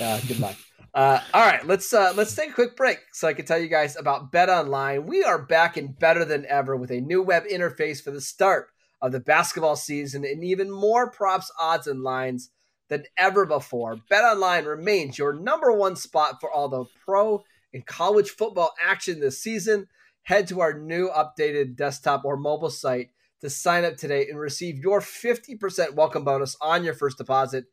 Uh, 0.00 0.20
good 0.28 0.38
luck. 0.38 0.54
Uh, 0.94 1.20
all 1.34 1.44
right, 1.44 1.66
let's 1.66 1.92
uh, 1.92 2.12
let's 2.16 2.34
take 2.34 2.50
a 2.50 2.54
quick 2.54 2.76
break 2.76 2.98
so 3.12 3.26
I 3.26 3.34
can 3.34 3.44
tell 3.44 3.58
you 3.58 3.68
guys 3.68 3.96
about 3.96 4.30
Bet 4.30 4.48
Online. 4.48 5.06
We 5.06 5.24
are 5.24 5.40
back 5.40 5.76
and 5.76 5.98
better 5.98 6.24
than 6.24 6.46
ever 6.46 6.76
with 6.76 6.90
a 6.92 7.00
new 7.00 7.22
web 7.22 7.44
interface 7.46 8.02
for 8.02 8.10
the 8.10 8.20
start 8.20 8.68
of 9.02 9.12
the 9.12 9.20
basketball 9.20 9.76
season 9.76 10.24
and 10.24 10.44
even 10.44 10.70
more 10.70 11.10
props, 11.10 11.50
odds, 11.60 11.86
and 11.88 12.02
lines 12.02 12.50
than 12.88 13.04
ever 13.16 13.44
before. 13.44 13.96
Bet 14.08 14.24
Online 14.24 14.64
remains 14.64 15.18
your 15.18 15.32
number 15.32 15.72
one 15.72 15.96
spot 15.96 16.40
for 16.40 16.50
all 16.50 16.68
the 16.68 16.84
pro 17.04 17.44
and 17.72 17.86
college 17.86 18.30
football 18.30 18.72
action 18.82 19.20
this 19.20 19.42
season. 19.42 19.86
Head 20.22 20.48
to 20.48 20.60
our 20.60 20.78
new 20.78 21.08
updated 21.08 21.76
desktop 21.76 22.24
or 22.24 22.36
mobile 22.36 22.70
site 22.70 23.10
to 23.40 23.48
sign 23.48 23.84
up 23.84 23.96
today 23.96 24.26
and 24.28 24.38
receive 24.38 24.78
your 24.78 25.00
50% 25.00 25.94
welcome 25.94 26.24
bonus 26.24 26.56
on 26.60 26.84
your 26.84 26.94
first 26.94 27.18
deposit. 27.18 27.64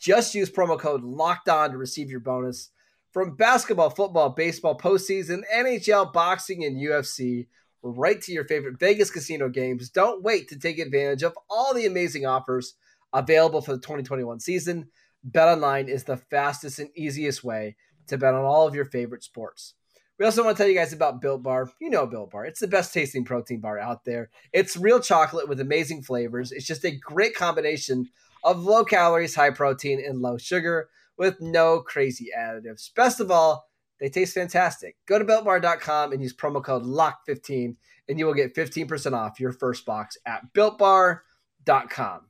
Just 0.00 0.34
use 0.34 0.50
promo 0.50 0.78
code 0.78 1.02
locked 1.02 1.48
on 1.48 1.70
to 1.70 1.78
receive 1.78 2.10
your 2.10 2.20
bonus. 2.20 2.70
From 3.12 3.36
basketball, 3.36 3.90
football, 3.90 4.30
baseball, 4.30 4.76
postseason, 4.76 5.42
NHL, 5.54 6.12
boxing, 6.12 6.64
and 6.64 6.76
UFC, 6.76 7.46
right 7.82 8.20
to 8.22 8.32
your 8.32 8.44
favorite 8.44 8.78
Vegas 8.78 9.10
casino 9.10 9.48
games. 9.48 9.88
Don't 9.88 10.22
wait 10.22 10.48
to 10.48 10.58
take 10.58 10.78
advantage 10.78 11.22
of 11.22 11.38
all 11.48 11.72
the 11.74 11.86
amazing 11.86 12.26
offers 12.26 12.74
available 13.12 13.62
for 13.62 13.72
the 13.72 13.80
2021 13.80 14.40
season. 14.40 14.88
BetOnline 15.30 15.88
is 15.88 16.04
the 16.04 16.16
fastest 16.16 16.80
and 16.80 16.90
easiest 16.96 17.44
way 17.44 17.76
to 18.08 18.18
bet 18.18 18.34
on 18.34 18.44
all 18.44 18.66
of 18.66 18.74
your 18.74 18.84
favorite 18.84 19.24
sports. 19.24 19.74
We 20.18 20.24
also 20.24 20.44
want 20.44 20.56
to 20.56 20.62
tell 20.62 20.70
you 20.70 20.78
guys 20.78 20.92
about 20.92 21.20
Built 21.20 21.42
Bar. 21.42 21.70
You 21.80 21.90
know 21.90 22.06
Built 22.06 22.30
Bar. 22.30 22.46
It's 22.46 22.60
the 22.60 22.68
best 22.68 22.94
tasting 22.94 23.24
protein 23.24 23.60
bar 23.60 23.78
out 23.78 24.04
there. 24.04 24.30
It's 24.52 24.76
real 24.76 25.00
chocolate 25.00 25.48
with 25.48 25.60
amazing 25.60 26.02
flavors. 26.02 26.52
It's 26.52 26.66
just 26.66 26.84
a 26.84 26.96
great 26.96 27.34
combination 27.34 28.08
of 28.44 28.62
low 28.62 28.84
calories, 28.84 29.34
high 29.34 29.50
protein, 29.50 30.04
and 30.04 30.20
low 30.20 30.38
sugar 30.38 30.88
with 31.16 31.40
no 31.40 31.80
crazy 31.80 32.28
additives. 32.36 32.94
Best 32.94 33.18
of 33.18 33.30
all, 33.30 33.68
they 33.98 34.08
taste 34.08 34.34
fantastic. 34.34 34.96
Go 35.06 35.18
to 35.18 35.24
builtbar.com 35.24 36.12
and 36.12 36.22
use 36.22 36.34
promo 36.34 36.62
code 36.62 36.84
LOCK15 36.84 37.76
and 38.08 38.18
you 38.18 38.26
will 38.26 38.34
get 38.34 38.54
15% 38.54 39.12
off 39.14 39.40
your 39.40 39.52
first 39.52 39.86
box 39.86 40.18
at 40.26 40.42
builtbar.com. 40.52 42.20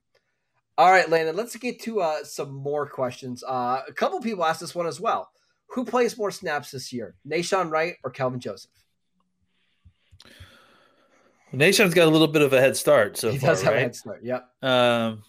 All 0.76 0.90
right, 0.90 1.08
Landon, 1.08 1.36
let's 1.36 1.56
get 1.56 1.80
to 1.82 2.00
uh, 2.00 2.24
some 2.24 2.52
more 2.52 2.88
questions. 2.88 3.44
Uh, 3.44 3.82
a 3.86 3.92
couple 3.92 4.20
people 4.20 4.44
asked 4.44 4.60
this 4.60 4.74
one 4.74 4.86
as 4.86 5.00
well. 5.00 5.30
Who 5.74 5.84
plays 5.84 6.16
more 6.16 6.30
snaps 6.30 6.70
this 6.70 6.92
year, 6.92 7.16
Nahshon 7.28 7.68
Wright 7.68 7.96
or 8.04 8.10
Kelvin 8.10 8.38
Joseph? 8.38 8.70
Nahshon's 11.52 11.94
got 11.94 12.06
a 12.06 12.10
little 12.10 12.28
bit 12.28 12.42
of 12.42 12.52
a 12.52 12.60
head 12.60 12.76
start 12.76 13.16
so 13.16 13.30
he 13.30 13.38
far, 13.38 13.50
does 13.50 13.62
have 13.62 13.74
a 13.74 13.80
head 13.80 13.96
start. 13.96 14.22
Yep. 14.22 14.48
Um, 14.62 15.24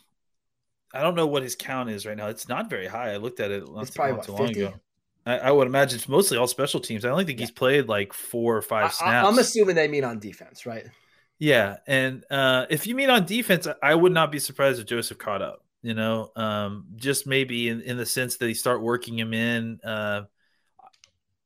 I 0.93 1.01
don't 1.01 1.15
know 1.15 1.25
what 1.25 1.41
his 1.41 1.55
count 1.55 1.89
is 1.89 2.05
right 2.05 2.15
now. 2.15 2.27
It's 2.27 2.47
not 2.47 2.69
very 2.69 2.85
high. 2.85 3.13
I 3.13 3.17
looked 3.17 3.39
at 3.39 3.49
it 3.49 3.67
not 3.67 3.81
It's 3.81 3.91
too, 3.91 3.97
probably, 3.97 4.17
not 4.17 4.29
what, 4.29 4.39
long 4.39 4.47
50? 4.49 4.61
ago. 4.61 4.73
I, 5.25 5.37
I 5.39 5.51
would 5.51 5.65
imagine 5.65 5.97
it's 5.97 6.07
mostly 6.07 6.37
all 6.37 6.45
special 6.45 6.79
teams. 6.79 7.05
I 7.05 7.09
only 7.09 7.25
think 7.25 7.39
he's 7.39 7.49
played 7.49 7.87
like 7.87 8.13
four 8.13 8.55
or 8.55 8.61
five 8.61 8.93
snaps. 8.93 9.25
I, 9.25 9.27
am 9.27 9.39
assuming 9.39 9.75
they 9.75 9.87
mean 9.87 10.03
on 10.03 10.19
defense, 10.19 10.67
right? 10.67 10.85
Yeah, 11.39 11.77
and 11.87 12.23
uh, 12.29 12.67
if 12.69 12.85
you 12.85 12.93
mean 12.93 13.09
on 13.09 13.25
defense, 13.25 13.67
I 13.81 13.95
would 13.95 14.13
not 14.13 14.31
be 14.31 14.37
surprised 14.37 14.79
if 14.79 14.85
Joseph 14.85 15.17
caught 15.17 15.41
up. 15.41 15.65
You 15.81 15.95
know, 15.95 16.31
um, 16.35 16.85
just 16.95 17.27
maybe 17.27 17.69
in, 17.69 17.81
in 17.81 17.97
the 17.97 18.05
sense 18.05 18.37
that 18.37 18.47
he 18.47 18.53
start 18.53 18.81
working 18.81 19.17
him 19.17 19.33
in. 19.33 19.79
Uh, 19.83 20.23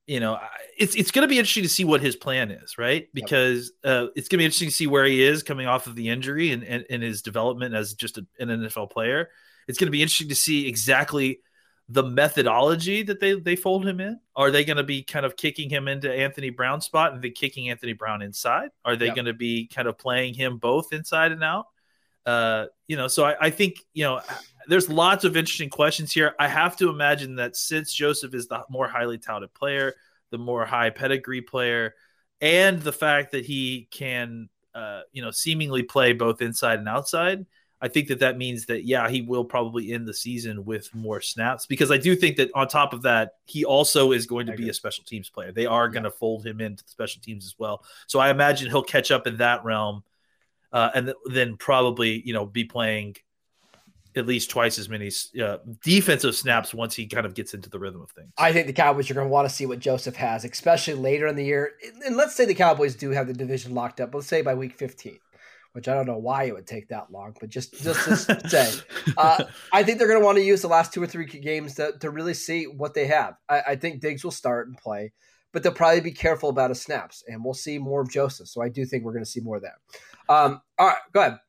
you 0.09 0.19
know, 0.19 0.39
it's 0.75 0.95
it's 0.95 1.11
going 1.11 1.21
to 1.21 1.27
be 1.27 1.37
interesting 1.37 1.61
to 1.61 1.69
see 1.69 1.83
what 1.85 2.01
his 2.01 2.15
plan 2.15 2.49
is, 2.49 2.79
right? 2.79 3.07
Because 3.13 3.71
uh, 3.83 4.07
it's 4.15 4.27
going 4.27 4.37
to 4.37 4.41
be 4.41 4.45
interesting 4.45 4.69
to 4.69 4.73
see 4.73 4.87
where 4.87 5.05
he 5.05 5.21
is 5.21 5.43
coming 5.43 5.67
off 5.67 5.85
of 5.85 5.93
the 5.95 6.09
injury 6.09 6.51
and, 6.51 6.63
and, 6.63 6.83
and 6.89 7.03
his 7.03 7.21
development 7.21 7.75
as 7.75 7.93
just 7.93 8.17
a, 8.17 8.25
an 8.39 8.49
NFL 8.49 8.89
player. 8.89 9.29
It's 9.67 9.77
going 9.77 9.85
to 9.85 9.91
be 9.91 10.01
interesting 10.01 10.29
to 10.29 10.35
see 10.35 10.67
exactly 10.67 11.41
the 11.89 12.01
methodology 12.01 13.03
that 13.03 13.19
they 13.19 13.39
they 13.39 13.55
fold 13.55 13.87
him 13.87 13.99
in. 13.99 14.19
Are 14.35 14.49
they 14.49 14.65
going 14.65 14.77
to 14.77 14.83
be 14.83 15.03
kind 15.03 15.27
of 15.27 15.35
kicking 15.35 15.69
him 15.69 15.87
into 15.87 16.11
Anthony 16.11 16.49
Brown's 16.49 16.85
spot 16.85 17.13
and 17.13 17.21
then 17.21 17.33
kicking 17.33 17.69
Anthony 17.69 17.93
Brown 17.93 18.23
inside? 18.23 18.69
Are 18.83 18.95
they 18.95 19.07
Yep. 19.07 19.15
going 19.15 19.25
to 19.25 19.33
be 19.33 19.67
kind 19.67 19.87
of 19.87 19.99
playing 19.99 20.33
him 20.33 20.57
both 20.57 20.91
inside 20.91 21.31
and 21.31 21.43
out? 21.43 21.67
Uh, 22.25 22.65
you 22.87 22.97
know, 22.97 23.07
so 23.07 23.25
I, 23.25 23.35
I 23.39 23.49
think 23.51 23.75
you 23.93 24.05
know 24.05 24.21
there's 24.69 24.87
lots 24.87 25.23
of 25.23 25.35
interesting 25.35 25.69
questions 25.69 26.11
here. 26.11 26.35
I 26.39 26.47
have 26.47 26.77
to 26.77 26.89
imagine 26.89 27.35
that 27.37 27.55
since 27.55 27.91
Joseph 27.91 28.35
is 28.35 28.47
the 28.47 28.63
more 28.69 28.87
highly 28.87 29.17
touted 29.17 29.53
player, 29.53 29.95
the 30.29 30.37
more 30.37 30.63
high 30.65 30.91
pedigree 30.91 31.41
player, 31.41 31.95
and 32.39 32.79
the 32.79 32.93
fact 32.93 33.31
that 33.31 33.45
he 33.45 33.87
can, 33.89 34.47
uh, 34.75 35.01
you 35.11 35.23
know, 35.23 35.31
seemingly 35.31 35.81
play 35.81 36.13
both 36.13 36.41
inside 36.41 36.77
and 36.77 36.87
outside, 36.87 37.47
I 37.81 37.87
think 37.87 38.09
that 38.09 38.19
that 38.19 38.37
means 38.37 38.67
that 38.67 38.85
yeah, 38.85 39.09
he 39.09 39.23
will 39.23 39.43
probably 39.43 39.91
end 39.91 40.07
the 40.07 40.13
season 40.13 40.65
with 40.65 40.93
more 40.93 41.19
snaps 41.19 41.65
because 41.65 41.89
I 41.89 41.97
do 41.97 42.15
think 42.15 42.37
that 42.37 42.51
on 42.53 42.67
top 42.67 42.93
of 42.93 43.01
that, 43.01 43.31
he 43.45 43.65
also 43.65 44.11
is 44.11 44.27
going 44.27 44.45
to 44.47 44.53
be 44.53 44.69
a 44.69 44.73
special 44.73 45.03
teams 45.03 45.29
player. 45.29 45.51
They 45.51 45.65
are 45.65 45.89
going 45.89 46.03
to 46.03 46.11
fold 46.11 46.45
him 46.45 46.61
into 46.61 46.83
the 46.83 46.89
special 46.91 47.21
teams 47.21 47.45
as 47.45 47.55
well. 47.57 47.83
So 48.05 48.19
I 48.19 48.29
imagine 48.29 48.69
he'll 48.69 48.83
catch 48.83 49.09
up 49.09 49.25
in 49.25 49.37
that 49.37 49.63
realm, 49.63 50.03
uh, 50.71 50.91
and 50.93 51.07
th- 51.07 51.17
then 51.25 51.57
probably 51.57 52.21
you 52.23 52.33
know 52.33 52.45
be 52.45 52.65
playing 52.65 53.15
at 54.15 54.25
least 54.25 54.49
twice 54.49 54.79
as 54.79 54.89
many 54.89 55.11
uh, 55.41 55.57
defensive 55.83 56.35
snaps 56.35 56.73
once 56.73 56.95
he 56.95 57.05
kind 57.07 57.25
of 57.25 57.33
gets 57.35 57.53
into 57.53 57.69
the 57.69 57.79
rhythm 57.79 58.01
of 58.01 58.09
things. 58.11 58.31
I 58.37 58.51
think 58.51 58.67
the 58.67 58.73
Cowboys 58.73 59.09
are 59.09 59.13
going 59.13 59.27
to 59.27 59.31
want 59.31 59.47
to 59.47 59.53
see 59.53 59.65
what 59.65 59.79
Joseph 59.79 60.15
has, 60.15 60.45
especially 60.45 60.95
later 60.95 61.27
in 61.27 61.35
the 61.35 61.45
year. 61.45 61.73
And 62.05 62.17
let's 62.17 62.35
say 62.35 62.45
the 62.45 62.55
Cowboys 62.55 62.95
do 62.95 63.11
have 63.11 63.27
the 63.27 63.33
division 63.33 63.73
locked 63.73 63.99
up. 64.01 64.13
Let's 64.13 64.27
say 64.27 64.41
by 64.41 64.53
week 64.55 64.75
15 64.75 65.19
which 65.73 65.87
I 65.87 65.93
don't 65.93 66.07
know 66.07 66.17
why 66.17 66.45
it 66.45 66.53
would 66.53 66.67
take 66.67 66.87
that 66.89 67.11
long, 67.11 67.35
but 67.39 67.49
just 67.49 67.73
just 67.81 68.27
to 68.27 68.49
say, 68.49 68.71
uh, 69.17 69.43
I 69.71 69.83
think 69.83 69.99
they're 69.99 70.07
going 70.07 70.19
to 70.19 70.25
want 70.25 70.37
to 70.37 70.43
use 70.43 70.61
the 70.61 70.67
last 70.67 70.93
two 70.93 71.01
or 71.01 71.07
three 71.07 71.25
games 71.25 71.75
to, 71.75 71.93
to 71.99 72.09
really 72.09 72.33
see 72.33 72.65
what 72.65 72.93
they 72.93 73.07
have. 73.07 73.35
I, 73.47 73.61
I, 73.67 73.75
think 73.75 74.01
Diggs 74.01 74.23
will 74.23 74.31
start 74.31 74.67
and 74.67 74.77
play, 74.77 75.13
but 75.53 75.61
they'll 75.61 75.71
probably 75.71 76.01
be 76.01 76.11
careful 76.11 76.49
about 76.49 76.71
his 76.71 76.81
snaps, 76.81 77.23
and 77.27 77.43
we'll 77.43 77.53
see 77.53 77.77
more 77.77 78.01
of 78.01 78.09
Joseph. 78.09 78.47
So 78.47 78.61
I 78.61 78.69
do 78.69 78.85
think 78.85 79.03
we're 79.03 79.13
going 79.13 79.23
to 79.23 79.29
see 79.29 79.41
more 79.41 79.57
of 79.57 79.63
that. 79.63 79.75
Um, 80.27 80.61
all 80.77 80.87
right, 80.87 80.97
go 81.13 81.21
ahead. 81.21 81.39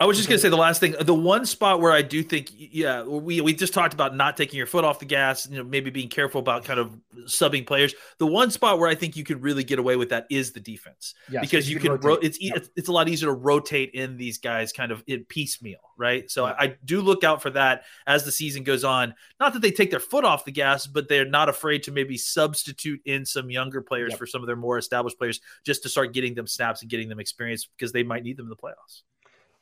I 0.00 0.06
was 0.06 0.16
just 0.16 0.28
going 0.28 0.36
to 0.36 0.42
say 0.42 0.48
the 0.48 0.56
last 0.56 0.78
thing. 0.78 0.94
The 1.00 1.12
one 1.12 1.44
spot 1.44 1.80
where 1.80 1.90
I 1.90 2.02
do 2.02 2.22
think, 2.22 2.52
yeah, 2.56 3.02
we 3.02 3.40
we 3.40 3.52
just 3.52 3.74
talked 3.74 3.94
about 3.94 4.14
not 4.14 4.36
taking 4.36 4.56
your 4.56 4.66
foot 4.66 4.84
off 4.84 5.00
the 5.00 5.06
gas, 5.06 5.48
you 5.50 5.58
know, 5.58 5.64
maybe 5.64 5.90
being 5.90 6.08
careful 6.08 6.38
about 6.38 6.64
kind 6.64 6.78
of 6.78 6.96
subbing 7.24 7.66
players. 7.66 7.96
The 8.18 8.26
one 8.26 8.52
spot 8.52 8.78
where 8.78 8.88
I 8.88 8.94
think 8.94 9.16
you 9.16 9.24
could 9.24 9.42
really 9.42 9.64
get 9.64 9.80
away 9.80 9.96
with 9.96 10.10
that 10.10 10.26
is 10.30 10.52
the 10.52 10.60
defense, 10.60 11.14
yes, 11.28 11.40
because 11.40 11.68
you, 11.68 11.74
you 11.74 11.80
can. 11.80 11.96
Ro- 11.96 12.14
it's, 12.14 12.40
yep. 12.40 12.58
it's 12.58 12.70
it's 12.76 12.88
a 12.88 12.92
lot 12.92 13.08
easier 13.08 13.26
to 13.28 13.32
rotate 13.32 13.90
in 13.90 14.16
these 14.16 14.38
guys 14.38 14.72
kind 14.72 14.92
of 14.92 15.02
in 15.08 15.24
piecemeal, 15.24 15.80
right? 15.96 16.30
So 16.30 16.46
yep. 16.46 16.56
I, 16.60 16.64
I 16.64 16.76
do 16.84 17.00
look 17.00 17.24
out 17.24 17.42
for 17.42 17.50
that 17.50 17.82
as 18.06 18.24
the 18.24 18.30
season 18.30 18.62
goes 18.62 18.84
on. 18.84 19.14
Not 19.40 19.52
that 19.54 19.62
they 19.62 19.72
take 19.72 19.90
their 19.90 19.98
foot 19.98 20.24
off 20.24 20.44
the 20.44 20.52
gas, 20.52 20.86
but 20.86 21.08
they're 21.08 21.24
not 21.24 21.48
afraid 21.48 21.82
to 21.84 21.90
maybe 21.90 22.16
substitute 22.16 23.00
in 23.04 23.26
some 23.26 23.50
younger 23.50 23.82
players 23.82 24.10
yep. 24.10 24.20
for 24.20 24.26
some 24.26 24.44
of 24.44 24.46
their 24.46 24.54
more 24.54 24.78
established 24.78 25.18
players, 25.18 25.40
just 25.64 25.82
to 25.82 25.88
start 25.88 26.14
getting 26.14 26.34
them 26.34 26.46
snaps 26.46 26.82
and 26.82 26.90
getting 26.90 27.08
them 27.08 27.18
experience 27.18 27.66
because 27.76 27.90
they 27.90 28.04
might 28.04 28.22
need 28.22 28.36
them 28.36 28.46
in 28.46 28.50
the 28.50 28.56
playoffs. 28.56 29.02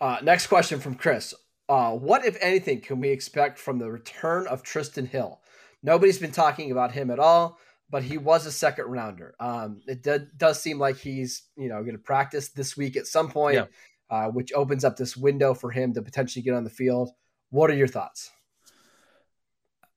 Uh, 0.01 0.19
next 0.23 0.47
question 0.47 0.81
from 0.81 0.95
Chris. 0.95 1.35
Uh, 1.69 1.93
what, 1.93 2.25
if 2.25 2.37
anything, 2.41 2.81
can 2.81 3.01
we 3.01 3.09
expect 3.09 3.59
from 3.59 3.79
the 3.79 3.91
return 3.91 4.47
of 4.47 4.63
Trysten 4.63 5.09
Hill? 5.09 5.41
Nobody's 5.83 6.19
been 6.19 6.33
talking 6.33 6.71
about 6.71 6.93
him 6.93 7.11
at 7.11 7.19
all, 7.19 7.59
but 7.91 8.03
he 8.03 8.19
was 8.19 8.47
a 8.47 8.53
second 8.53 8.87
rounder. 8.87 9.35
Um, 9.41 9.81
it 9.87 10.03
did, 10.03 10.37
does 10.37 10.61
seem 10.61 10.79
like 10.79 10.97
he's 10.97 11.45
you 11.57 11.69
know 11.69 11.81
going 11.83 11.97
to 11.97 12.03
practice 12.03 12.49
this 12.49 12.77
week 12.77 12.97
at 12.97 13.07
some 13.07 13.31
point, 13.31 13.57
yeah. 13.57 13.67
uh, 14.11 14.29
which 14.29 14.53
opens 14.53 14.85
up 14.85 14.97
this 14.97 15.17
window 15.17 15.55
for 15.55 15.71
him 15.71 15.95
to 15.95 16.03
potentially 16.03 16.43
get 16.43 16.55
on 16.55 16.65
the 16.65 16.71
field. 16.71 17.11
What 17.51 17.71
are 17.71 17.77
your 17.77 17.89
thoughts? 17.89 18.31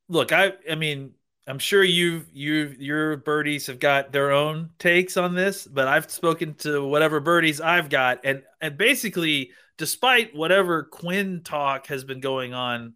Look, 0.08 0.32
I 0.32 0.54
I 0.70 0.76
mean, 0.76 1.14
I'm 1.48 1.60
sure 1.60 1.84
you 1.84 2.26
you 2.32 2.76
your 2.78 3.18
birdies 3.18 3.68
have 3.68 3.80
got 3.80 4.12
their 4.12 4.32
own 4.32 4.72
takes 4.80 5.18
on 5.18 5.36
this, 5.36 5.66
but 5.66 5.88
I've 5.88 6.10
spoken 6.12 6.54
to 6.60 6.86
whatever 6.86 7.20
birdies 7.20 7.62
I've 7.62 7.90
got, 7.90 8.20
and 8.24 8.44
and 8.62 8.78
basically 8.78 9.52
despite 9.80 10.36
whatever 10.36 10.84
Quinn 10.84 11.42
talk 11.44 11.88
has 11.88 12.04
been 12.04 12.20
going 12.20 12.54
on, 12.54 12.94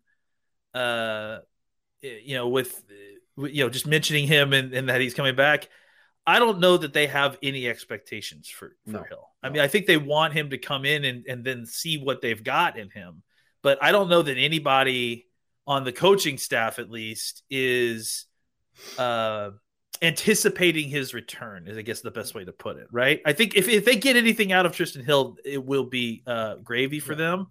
uh, 0.76 1.40
you 2.02 2.36
know, 2.36 2.50
with 2.50 2.84
you 3.38 3.64
know 3.64 3.70
just 3.70 3.88
mentioning 3.88 4.28
him 4.28 4.54
and, 4.54 4.74
and 4.74 4.90
that 4.90 5.02
he's 5.02 5.16
coming 5.16 5.36
back, 5.36 5.70
I 6.28 6.38
don't 6.38 6.60
know 6.60 6.78
that 6.78 6.94
they 6.94 7.08
have 7.08 7.40
any 7.42 7.68
expectations 7.68 8.48
for 8.50 8.76
for 8.86 8.92
no, 8.92 9.04
Hill. 9.04 9.30
I 9.42 9.48
no. 9.48 9.54
mean, 9.54 9.62
I 9.64 9.68
think 9.68 9.88
they 9.88 9.98
want 9.98 10.34
him 10.34 10.52
to 10.52 10.60
come 10.60 10.86
in 10.86 11.06
and 11.06 11.26
and 11.26 11.44
then 11.44 11.66
see 11.66 11.98
what 11.98 12.22
they've 12.22 12.44
got 12.44 12.78
in 12.78 12.92
him, 12.92 13.24
but 13.64 13.82
I 13.82 13.92
don't 13.92 14.10
know 14.10 14.22
that 14.22 14.38
anybody 14.38 15.26
on 15.66 15.86
the 15.86 15.94
coaching 15.94 16.38
staff, 16.38 16.78
at 16.78 16.92
least, 16.92 17.42
is. 17.50 18.26
Uh, 18.98 19.52
anticipating 20.02 20.90
his 20.90 21.14
return 21.14 21.68
is 21.68 21.78
I 21.78 21.82
guess 21.82 22.02
the 22.02 22.12
best 22.12 22.36
way 22.36 22.44
to 22.44 22.52
put 22.52 22.78
it, 22.78 22.88
right? 22.92 23.22
I 23.26 23.34
think 23.34 23.56
if, 23.56 23.68
if 23.68 23.86
they 23.86 23.96
get 23.96 24.16
anything 24.16 24.52
out 24.52 24.66
of 24.66 24.74
Trysten 24.74 25.04
Hill, 25.04 25.38
it 25.46 25.64
will 25.64 25.86
be 25.86 26.24
uh, 26.28 26.56
gravy 26.56 27.00
for 27.00 27.14
yeah. 27.14 27.20
them. 27.20 27.48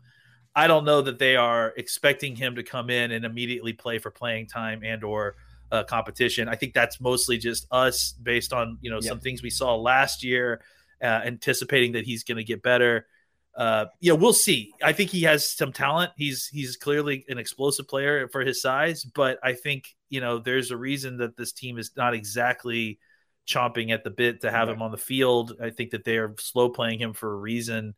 I 0.54 0.66
don't 0.66 0.84
know 0.84 1.00
that 1.00 1.18
they 1.18 1.36
are 1.36 1.72
expecting 1.76 2.36
him 2.36 2.56
to 2.56 2.62
come 2.62 2.90
in 2.90 3.12
and 3.12 3.24
immediately 3.24 3.72
play 3.72 3.98
for 3.98 4.10
playing 4.10 4.48
time 4.48 4.82
and 4.84 5.02
or 5.02 5.36
uh, 5.70 5.82
competition. 5.84 6.48
I 6.48 6.56
think 6.56 6.74
that's 6.74 7.00
mostly 7.00 7.38
just 7.38 7.66
us 7.70 8.12
based 8.22 8.52
on 8.52 8.76
you 8.82 8.90
know 8.90 8.98
yeah. 9.00 9.08
some 9.08 9.20
things 9.20 9.42
we 9.42 9.48
saw 9.48 9.74
last 9.74 10.22
year, 10.22 10.60
uh, 11.02 11.22
anticipating 11.24 11.92
that 11.92 12.04
he's 12.04 12.22
going 12.22 12.36
to 12.36 12.44
get 12.44 12.62
better 12.62 13.06
uh, 13.54 13.86
you 14.00 14.10
know, 14.10 14.16
we'll 14.16 14.32
see. 14.32 14.72
I 14.82 14.92
think 14.92 15.10
he 15.10 15.22
has 15.22 15.48
some 15.48 15.72
talent. 15.72 16.12
He's 16.16 16.46
he's 16.46 16.76
clearly 16.76 17.24
an 17.28 17.38
explosive 17.38 17.86
player 17.86 18.28
for 18.28 18.40
his 18.40 18.62
size, 18.62 19.04
but 19.04 19.38
I 19.42 19.52
think 19.52 19.94
you 20.08 20.20
know 20.20 20.38
there's 20.38 20.70
a 20.70 20.76
reason 20.76 21.18
that 21.18 21.36
this 21.36 21.52
team 21.52 21.78
is 21.78 21.90
not 21.96 22.14
exactly 22.14 22.98
chomping 23.46 23.90
at 23.90 24.04
the 24.04 24.10
bit 24.10 24.40
to 24.42 24.50
have 24.50 24.68
right. 24.68 24.76
him 24.76 24.82
on 24.82 24.90
the 24.90 24.96
field. 24.96 25.54
I 25.60 25.70
think 25.70 25.90
that 25.90 26.04
they 26.04 26.16
are 26.16 26.34
slow 26.38 26.70
playing 26.70 27.00
him 27.00 27.12
for 27.12 27.32
a 27.32 27.36
reason. 27.36 27.94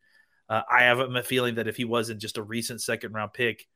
Uh, 0.48 0.62
I 0.70 0.84
have 0.84 0.98
a 0.98 1.22
feeling 1.22 1.56
that 1.56 1.68
if 1.68 1.76
he 1.76 1.84
wasn't 1.84 2.20
just 2.20 2.36
a 2.36 2.42
recent 2.42 2.82
second 2.82 3.12
round 3.12 3.32
pick, 3.32 3.66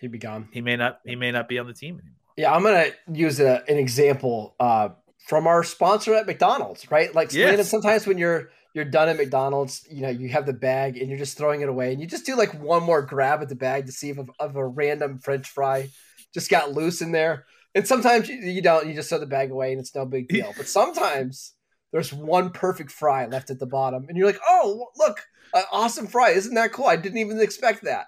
he'd 0.00 0.12
be 0.12 0.18
gone. 0.18 0.48
He 0.52 0.60
may 0.60 0.76
not. 0.76 1.00
He 1.04 1.16
may 1.16 1.32
not 1.32 1.48
be 1.48 1.58
on 1.58 1.66
the 1.66 1.74
team 1.74 1.94
anymore. 1.94 2.14
Yeah, 2.36 2.54
I'm 2.54 2.62
gonna 2.62 2.90
use 3.12 3.40
a, 3.40 3.64
an 3.68 3.76
example 3.76 4.54
uh, 4.60 4.90
from 5.26 5.48
our 5.48 5.64
sponsor 5.64 6.14
at 6.14 6.26
McDonald's. 6.26 6.88
Right, 6.92 7.12
like 7.12 7.32
yes. 7.32 7.68
sometimes 7.68 8.06
when 8.06 8.18
you're 8.18 8.50
you're 8.78 8.84
done 8.84 9.08
at 9.08 9.16
McDonald's, 9.16 9.84
you 9.90 10.02
know, 10.02 10.08
you 10.08 10.28
have 10.28 10.46
the 10.46 10.52
bag 10.52 10.96
and 10.96 11.08
you're 11.08 11.18
just 11.18 11.36
throwing 11.36 11.62
it 11.62 11.68
away, 11.68 11.92
and 11.92 12.00
you 12.00 12.06
just 12.06 12.24
do 12.24 12.36
like 12.36 12.54
one 12.62 12.84
more 12.84 13.02
grab 13.02 13.42
at 13.42 13.48
the 13.48 13.56
bag 13.56 13.86
to 13.86 13.92
see 13.92 14.10
if 14.10 14.18
of 14.38 14.54
a 14.54 14.64
random 14.64 15.18
French 15.18 15.48
fry 15.48 15.90
just 16.32 16.48
got 16.48 16.72
loose 16.72 17.02
in 17.02 17.10
there. 17.10 17.44
And 17.74 17.86
sometimes 17.88 18.28
you, 18.28 18.36
you 18.36 18.62
don't, 18.62 18.86
you 18.86 18.94
just 18.94 19.08
throw 19.08 19.18
the 19.18 19.26
bag 19.26 19.50
away 19.50 19.72
and 19.72 19.80
it's 19.80 19.94
no 19.96 20.06
big 20.06 20.28
deal. 20.28 20.54
But 20.56 20.68
sometimes 20.68 21.54
there's 21.92 22.12
one 22.12 22.50
perfect 22.50 22.92
fry 22.92 23.26
left 23.26 23.50
at 23.50 23.58
the 23.58 23.66
bottom, 23.66 24.06
and 24.08 24.16
you're 24.16 24.26
like, 24.26 24.40
oh, 24.48 24.86
look, 24.96 25.26
an 25.54 25.64
awesome 25.72 26.06
fry! 26.06 26.30
Isn't 26.30 26.54
that 26.54 26.72
cool? 26.72 26.86
I 26.86 26.96
didn't 26.96 27.18
even 27.18 27.40
expect 27.40 27.82
that. 27.82 28.06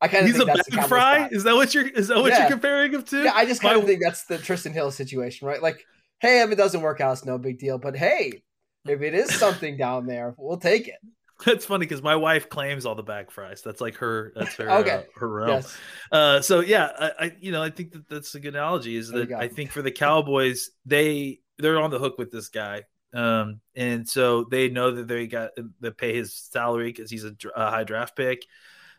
I 0.00 0.08
kind 0.08 0.24
of 0.24 0.30
he's 0.30 0.40
a 0.40 0.46
bag 0.46 0.88
fry. 0.88 1.28
Is 1.32 1.42
that 1.44 1.54
what 1.54 1.74
you're? 1.74 1.88
Is 1.88 2.08
that 2.08 2.18
what 2.18 2.32
yeah. 2.32 2.40
you're 2.40 2.50
comparing 2.50 2.92
him 2.92 3.02
to? 3.02 3.24
Yeah, 3.24 3.32
I 3.34 3.44
just 3.46 3.60
kind 3.60 3.78
of 3.78 3.84
think 3.84 4.02
that's 4.02 4.24
the 4.26 4.38
Trysten 4.38 4.72
Hill 4.72 4.90
situation, 4.90 5.48
right? 5.48 5.62
Like, 5.62 5.84
hey, 6.20 6.42
if 6.42 6.50
it 6.50 6.56
doesn't 6.56 6.82
work 6.82 7.00
out, 7.00 7.12
it's 7.12 7.24
no 7.24 7.38
big 7.38 7.58
deal. 7.58 7.78
But 7.78 7.96
hey, 7.96 8.42
if 8.86 9.02
it 9.02 9.14
is 9.14 9.34
something 9.34 9.76
down 9.76 10.06
there, 10.06 10.34
we'll 10.36 10.58
take 10.58 10.88
it. 10.88 10.96
That's 11.44 11.64
funny 11.64 11.86
because 11.86 12.02
my 12.02 12.16
wife 12.16 12.48
claims 12.48 12.86
all 12.86 12.94
the 12.94 13.02
back 13.02 13.30
fries. 13.30 13.62
That's 13.62 13.80
like 13.80 13.96
her. 13.96 14.32
That's 14.36 14.54
her. 14.56 14.70
okay. 14.70 14.90
Uh, 14.90 15.02
her 15.16 15.28
realm. 15.28 15.48
Yes. 15.50 15.76
Uh, 16.10 16.40
so 16.40 16.60
yeah, 16.60 16.90
I, 16.98 17.12
I, 17.18 17.36
you 17.40 17.52
know 17.52 17.62
I 17.62 17.70
think 17.70 17.92
that 17.92 18.08
that's 18.08 18.34
a 18.34 18.40
good 18.40 18.54
analogy. 18.54 18.96
Is 18.96 19.08
that 19.08 19.32
I 19.32 19.48
think 19.48 19.72
for 19.72 19.82
the 19.82 19.90
Cowboys 19.90 20.70
they 20.86 21.40
they're 21.58 21.80
on 21.80 21.90
the 21.90 21.98
hook 21.98 22.16
with 22.18 22.30
this 22.30 22.48
guy, 22.48 22.84
um, 23.12 23.60
and 23.74 24.08
so 24.08 24.44
they 24.44 24.68
know 24.68 24.92
that 24.92 25.08
they 25.08 25.26
got 25.26 25.50
to 25.82 25.90
pay 25.90 26.14
his 26.14 26.34
salary 26.34 26.92
because 26.92 27.10
he's 27.10 27.24
a, 27.24 27.34
a, 27.56 27.70
high 27.70 27.84
draft 27.84 28.16
pick. 28.16 28.46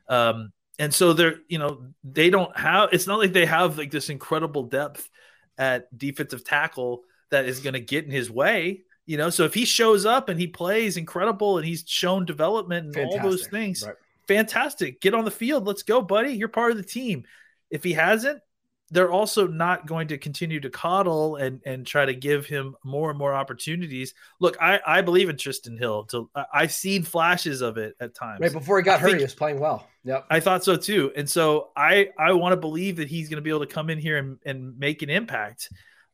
Um, 0.08 0.52
and 0.80 0.94
so 0.94 1.14
they're 1.14 1.38
you 1.48 1.60
know 1.60 1.86
they 2.04 2.30
don't 2.30 2.56
have. 2.58 2.90
It's 2.92 3.08
not 3.08 3.20
like 3.20 3.34
they 3.34 3.46
have 3.46 3.78
like 3.78 3.92
this 3.92 4.10
incredible 4.10 4.64
depth 4.64 5.10
at 5.58 5.96
defensive 5.98 6.44
tackle 6.44 7.04
that 7.30 7.46
is 7.46 7.60
going 7.60 7.74
to 7.74 7.80
get 7.80 8.06
in 8.06 8.12
his 8.12 8.30
way. 8.30 8.84
You 9.06 9.18
know, 9.18 9.30
so 9.30 9.44
if 9.44 9.54
he 9.54 9.66
shows 9.66 10.06
up 10.06 10.30
and 10.30 10.40
he 10.40 10.48
plays 10.48 10.96
incredible 10.96 11.58
and 11.58 11.68
he's 11.68 11.84
shown 11.86 12.26
development 12.26 12.86
and 12.86 12.96
fantastic. 12.96 13.22
all 13.22 13.30
those 13.30 13.48
things, 13.48 13.84
right. 13.86 13.96
fantastic. 14.28 15.02
Get 15.02 15.14
on 15.14 15.26
the 15.26 15.32
field. 15.32 15.66
Let's 15.66 15.84
go, 15.84 16.02
buddy. 16.02 16.34
You're 16.34 16.48
part 16.48 16.72
of 16.72 16.78
the 16.78 16.84
team. 16.84 17.26
If 17.70 17.84
he 17.84 17.94
hasn't, 17.94 18.42
they're 18.92 19.12
also 19.12 19.48
not 19.48 19.88
going 19.88 20.10
to 20.10 20.18
continue 20.20 20.60
to 20.60 20.70
coddle 20.70 21.36
and 21.38 21.62
and 21.66 21.86
try 21.86 22.06
to 22.06 22.14
give 22.14 22.46
him 22.46 22.76
more 22.84 23.10
and 23.10 23.18
more 23.18 23.34
opportunities. 23.34 24.14
Look, 24.40 24.56
I 24.62 24.80
I 24.86 25.02
believe 25.02 25.30
in 25.30 25.36
Trysten 25.36 25.78
Hill. 25.78 26.04
To 26.06 26.30
I've 26.54 26.72
seen 26.72 27.04
flashes 27.04 27.62
of 27.62 27.78
it 27.78 27.96
at 28.00 28.14
times. 28.14 28.40
Right 28.40 28.54
before 28.54 28.78
he 28.78 28.84
got 28.84 29.00
I 29.00 29.02
hurt, 29.02 29.18
he 29.18 29.24
was 29.24 29.34
playing 29.34 29.60
well. 29.60 29.88
Yep, 30.04 30.28
I 30.30 30.40
thought 30.40 30.64
so 30.64 30.76
too. 30.76 31.12
And 31.16 31.28
so 31.28 31.70
I 31.76 32.10
I 32.20 32.34
want 32.34 32.54
to 32.54 32.58
believe 32.58 32.98
that 32.98 33.08
he's 33.08 33.30
going 33.30 33.38
to 33.38 33.42
be 33.42 33.50
able 33.50 33.66
to 33.66 33.74
come 33.74 33.90
in 33.90 33.98
here 33.98 34.18
and, 34.18 34.38
and 34.46 34.78
make 34.78 35.02
an 35.02 35.10
impact. 35.10 35.70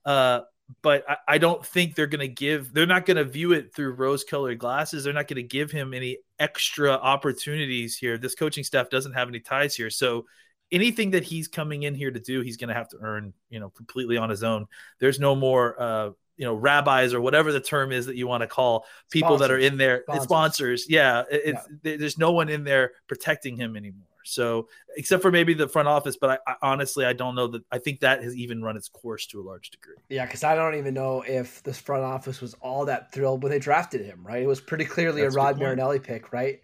Uh, 0.05 0.41
but 0.81 1.03
I, 1.09 1.17
I 1.27 1.37
don't 1.37 1.65
think 1.65 1.95
they're 1.95 2.07
going 2.07 2.19
to 2.19 2.27
give, 2.27 2.73
they're 2.73 2.85
not 2.85 3.05
going 3.05 3.17
to 3.17 3.23
view 3.23 3.53
it 3.53 3.73
through 3.73 3.93
rose 3.93 4.23
colored 4.23 4.59
glasses. 4.59 5.03
They're 5.03 5.13
not 5.13 5.27
going 5.27 5.37
to 5.37 5.43
give 5.43 5.71
him 5.71 5.93
any 5.93 6.19
extra 6.39 6.91
opportunities 6.91 7.97
here. 7.97 8.17
This 8.17 8.35
coaching 8.35 8.63
staff 8.63 8.89
doesn't 8.89 9.13
have 9.13 9.27
any 9.27 9.39
ties 9.39 9.75
here. 9.75 9.89
So 9.89 10.25
anything 10.71 11.11
that 11.11 11.23
he's 11.23 11.47
coming 11.47 11.83
in 11.83 11.95
here 11.95 12.11
to 12.11 12.19
do, 12.19 12.41
he's 12.41 12.57
going 12.57 12.69
to 12.69 12.75
have 12.75 12.89
to 12.89 12.97
earn, 13.01 13.33
you 13.49 13.59
know, 13.59 13.69
completely 13.71 14.17
on 14.17 14.29
his 14.29 14.43
own. 14.43 14.67
There's 14.99 15.19
no 15.19 15.35
more, 15.35 15.81
uh, 15.81 16.11
you 16.37 16.45
know, 16.45 16.53
rabbis 16.53 17.13
or 17.13 17.19
whatever 17.19 17.51
the 17.51 17.59
term 17.59 17.91
is 17.91 18.05
that 18.05 18.15
you 18.15 18.27
want 18.27 18.41
to 18.41 18.47
call 18.47 18.85
people 19.11 19.37
sponsors. 19.37 19.47
that 19.47 19.53
are 19.53 19.57
in 19.57 19.77
there, 19.77 20.03
sponsors. 20.03 20.23
sponsors. 20.23 20.85
Yeah, 20.89 21.23
it's, 21.29 21.67
yeah. 21.83 21.97
There's 21.97 22.17
no 22.17 22.31
one 22.31 22.47
in 22.47 22.63
there 22.63 22.93
protecting 23.07 23.57
him 23.57 23.75
anymore. 23.75 24.07
So, 24.29 24.67
except 24.97 25.21
for 25.21 25.31
maybe 25.31 25.53
the 25.53 25.67
front 25.67 25.87
office, 25.87 26.17
but 26.19 26.41
I, 26.47 26.51
I, 26.51 26.55
honestly 26.61 27.05
I 27.05 27.13
don't 27.13 27.35
know 27.35 27.47
that. 27.47 27.63
I 27.71 27.77
think 27.77 27.99
that 28.01 28.23
has 28.23 28.35
even 28.35 28.61
run 28.61 28.77
its 28.77 28.89
course 28.89 29.25
to 29.27 29.41
a 29.41 29.43
large 29.43 29.71
degree. 29.71 29.95
Yeah, 30.09 30.25
because 30.25 30.43
I 30.43 30.55
don't 30.55 30.75
even 30.75 30.93
know 30.93 31.23
if 31.27 31.61
this 31.63 31.79
front 31.79 32.03
office 32.03 32.41
was 32.41 32.53
all 32.55 32.85
that 32.85 33.11
thrilled 33.11 33.43
when 33.43 33.51
they 33.51 33.59
drafted 33.59 34.05
him. 34.05 34.25
Right, 34.25 34.43
it 34.43 34.47
was 34.47 34.61
pretty 34.61 34.85
clearly 34.85 35.21
That's 35.21 35.35
a 35.35 35.37
Rod 35.37 35.59
Marinelli 35.59 35.99
pick, 35.99 36.31
right? 36.31 36.61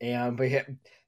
And 0.00 0.38
hit, 0.38 0.66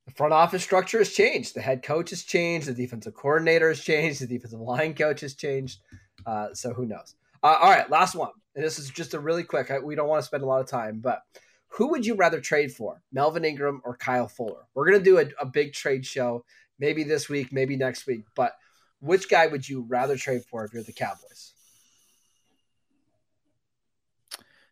the 0.09 0.15
front 0.15 0.33
office 0.33 0.63
structure 0.63 0.99
has 0.99 1.13
changed. 1.13 1.55
The 1.55 1.61
head 1.61 1.83
coach 1.83 2.11
has 2.11 2.23
changed. 2.23 2.67
The 2.67 2.73
defensive 2.73 3.13
coordinator 3.13 3.69
has 3.69 3.81
changed. 3.81 4.23
The 4.23 4.27
defensive 4.27 4.61
line 4.61 4.95
coach 4.95 5.21
has 5.21 5.35
changed. 5.35 5.81
Uh, 6.25 6.55
so 6.55 6.73
who 6.73 6.87
knows? 6.87 7.15
Uh, 7.43 7.59
all 7.61 7.71
right, 7.71 7.91
last 7.91 8.15
one. 8.15 8.31
And 8.55 8.65
this 8.65 8.79
is 8.79 8.89
just 8.89 9.13
a 9.13 9.21
really 9.21 9.45
quick. 9.45 9.71
I, 9.71 9.79
we 9.79 9.95
don't 9.95 10.09
want 10.09 10.23
to 10.23 10.27
spend 10.27 10.43
a 10.43 10.47
lot 10.47 10.61
of 10.61 10.67
time, 10.67 11.01
but 11.01 11.21
who 11.69 11.89
would 11.89 12.05
you 12.05 12.15
rather 12.15 12.41
trade 12.41 12.73
for, 12.73 13.03
Melvin 13.13 13.45
Ingram 13.45 13.81
or 13.85 13.97
Kyle 13.97 14.29
Fuller? 14.29 14.67
We're 14.75 14.87
gonna 14.91 15.05
do 15.05 15.19
a, 15.19 15.27
a 15.41 15.47
big 15.47 15.73
trade 15.73 16.05
show, 16.05 16.45
maybe 16.79 17.05
this 17.05 17.29
week, 17.29 17.53
maybe 17.53 17.77
next 17.77 18.07
week. 18.07 18.25
But 18.35 18.53
which 19.01 19.29
guy 19.29 19.47
would 19.47 19.69
you 19.69 19.83
rather 19.89 20.17
trade 20.17 20.45
for 20.51 20.65
if 20.65 20.73
you're 20.73 20.83
the 20.83 20.93
Cowboys? 20.93 21.53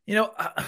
You 0.07 0.15
know, 0.15 0.33
uh, 0.39 0.63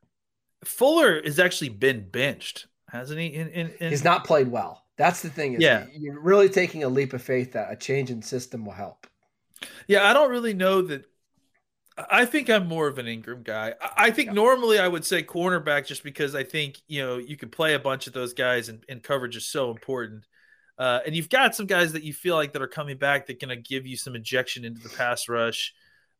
Fuller 0.64 1.22
has 1.22 1.38
actually 1.38 1.70
been 1.70 2.08
benched, 2.08 2.66
hasn't 2.88 3.20
he? 3.20 3.26
In, 3.28 3.48
in, 3.48 3.70
in... 3.80 3.90
He's 3.90 4.04
not 4.04 4.24
played 4.24 4.48
well. 4.48 4.84
That's 4.96 5.22
the 5.22 5.30
thing. 5.30 5.54
Is 5.54 5.60
Yeah. 5.60 5.86
you're 5.92 6.20
really 6.20 6.48
taking 6.48 6.82
a 6.82 6.88
leap 6.88 7.12
of 7.12 7.22
faith 7.22 7.52
that 7.52 7.72
a 7.72 7.76
change 7.76 8.10
in 8.10 8.20
system 8.20 8.66
will 8.66 8.72
help. 8.72 9.06
Yeah, 9.86 10.08
I 10.08 10.12
don't 10.12 10.30
really 10.30 10.54
know 10.54 10.82
that. 10.82 11.04
I 12.10 12.24
think 12.24 12.48
I'm 12.48 12.66
more 12.68 12.86
of 12.86 12.98
an 12.98 13.08
Ingram 13.08 13.42
guy. 13.42 13.74
I 13.96 14.10
think 14.10 14.28
Yeah. 14.28 14.34
normally 14.34 14.78
I 14.78 14.86
would 14.86 15.04
say 15.04 15.22
cornerback 15.22 15.86
just 15.86 16.04
because 16.04 16.34
I 16.34 16.44
think, 16.44 16.78
you 16.86 17.04
know, 17.04 17.16
you 17.18 17.36
can 17.36 17.48
play 17.48 17.74
a 17.74 17.78
bunch 17.78 18.06
of 18.06 18.12
those 18.12 18.34
guys 18.34 18.68
and, 18.68 18.84
and 18.88 19.02
coverage 19.02 19.36
is 19.36 19.46
so 19.46 19.70
important. 19.70 20.24
Uh, 20.78 21.00
and 21.04 21.16
you've 21.16 21.28
got 21.28 21.56
some 21.56 21.66
guys 21.66 21.92
that 21.94 22.04
you 22.04 22.12
feel 22.12 22.36
like 22.36 22.52
that 22.52 22.62
are 22.62 22.68
coming 22.68 22.96
back 22.98 23.26
that 23.26 23.40
going 23.40 23.48
to 23.48 23.60
give 23.60 23.84
you 23.84 23.96
some 23.96 24.14
injection 24.14 24.64
into 24.64 24.80
the 24.80 24.90
pass 24.90 25.28
rush. 25.28 25.74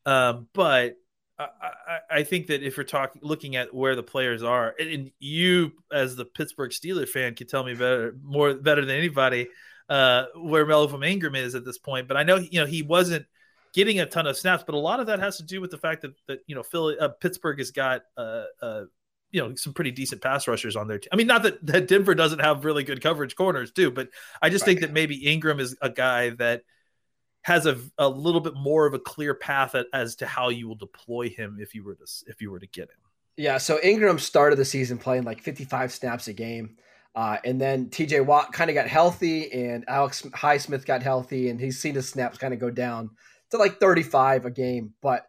Um, 0.04 0.48
but 0.52 0.96
I, 1.38 1.46
I, 1.62 1.98
I 2.10 2.22
think 2.24 2.48
that 2.48 2.64
if 2.64 2.76
you're 2.76 2.82
talking, 2.82 3.20
looking 3.22 3.54
at 3.54 3.72
where 3.72 3.94
the 3.94 4.02
players 4.02 4.42
are, 4.42 4.74
and, 4.80 4.90
and 4.90 5.10
you 5.20 5.72
as 5.92 6.16
the 6.16 6.24
Pittsburgh 6.24 6.72
Steelers 6.72 7.08
fan 7.08 7.36
can 7.36 7.46
tell 7.46 7.62
me 7.62 7.74
better, 7.74 8.16
more 8.20 8.54
better 8.54 8.84
than 8.84 8.96
anybody, 8.96 9.48
uh, 9.88 10.24
where 10.34 10.66
Melvin 10.66 11.04
Ingram 11.04 11.36
is 11.36 11.54
at 11.54 11.64
this 11.64 11.78
point. 11.78 12.08
But 12.08 12.16
I 12.16 12.24
know, 12.24 12.36
you 12.36 12.58
know, 12.58 12.66
he 12.66 12.82
wasn't 12.82 13.26
getting 13.72 14.00
a 14.00 14.06
ton 14.06 14.26
of 14.26 14.36
snaps, 14.36 14.64
but 14.64 14.74
a 14.74 14.78
lot 14.78 15.00
of 15.00 15.06
that 15.06 15.18
has 15.18 15.36
to 15.38 15.42
do 15.42 15.60
with 15.60 15.70
the 15.70 15.78
fact 15.78 16.02
that 16.02 16.12
that 16.26 16.40
you 16.46 16.54
know 16.54 16.62
Philly, 16.62 16.98
uh, 16.98 17.08
Pittsburgh 17.08 17.58
has 17.58 17.70
got 17.70 18.02
uh, 18.16 18.44
uh, 18.60 18.84
you 19.30 19.40
know 19.40 19.54
some 19.54 19.72
pretty 19.72 19.90
decent 19.90 20.22
pass 20.22 20.48
rushers 20.48 20.76
on 20.76 20.88
their 20.88 20.98
team. 20.98 21.08
I 21.12 21.16
mean, 21.16 21.26
not 21.26 21.42
that, 21.44 21.64
that 21.66 21.88
Denver 21.88 22.14
doesn't 22.14 22.40
have 22.40 22.64
really 22.64 22.84
good 22.84 23.02
coverage 23.02 23.36
corners 23.36 23.70
too, 23.70 23.90
but 23.90 24.08
I 24.40 24.50
just 24.50 24.64
think 24.64 24.80
that 24.80 24.92
maybe 24.92 25.26
Ingram 25.26 25.60
is 25.60 25.76
a 25.80 25.90
guy 25.90 26.30
that 26.30 26.62
has 27.42 27.66
a, 27.66 27.78
a 27.96 28.08
little 28.08 28.40
bit 28.40 28.54
more 28.54 28.86
of 28.86 28.94
a 28.94 28.98
clear 28.98 29.34
path 29.34 29.74
at, 29.74 29.86
as 29.92 30.16
to 30.16 30.26
how 30.26 30.48
you 30.48 30.68
will 30.68 30.74
deploy 30.74 31.28
him 31.28 31.58
if 31.60 31.74
you 31.74 31.84
were 31.84 31.94
to 31.94 32.06
if 32.26 32.40
you 32.40 32.50
were 32.50 32.58
to 32.58 32.66
get 32.66 32.84
him. 32.84 32.98
Yeah, 33.36 33.58
so 33.58 33.78
Ingram 33.82 34.18
started 34.18 34.56
the 34.56 34.64
season 34.64 34.98
playing 34.98 35.22
like 35.22 35.40
55 35.40 35.92
snaps 35.92 36.26
a 36.26 36.32
game. 36.32 36.76
Uh, 37.14 37.38
and 37.44 37.60
then 37.60 37.86
TJ 37.86 38.24
Watt 38.24 38.52
kind 38.52 38.70
of 38.70 38.74
got 38.74 38.86
healthy, 38.86 39.50
and 39.50 39.84
Alex 39.88 40.22
Highsmith 40.22 40.84
got 40.84 41.02
healthy, 41.02 41.48
and 41.48 41.58
he's 41.58 41.80
seen 41.80 41.94
his 41.94 42.08
snaps 42.08 42.38
kind 42.38 42.54
of 42.54 42.60
go 42.60 42.70
down 42.70 43.10
to 43.50 43.56
like 43.56 43.80
35 43.80 44.46
a 44.46 44.50
game. 44.50 44.94
But 45.00 45.28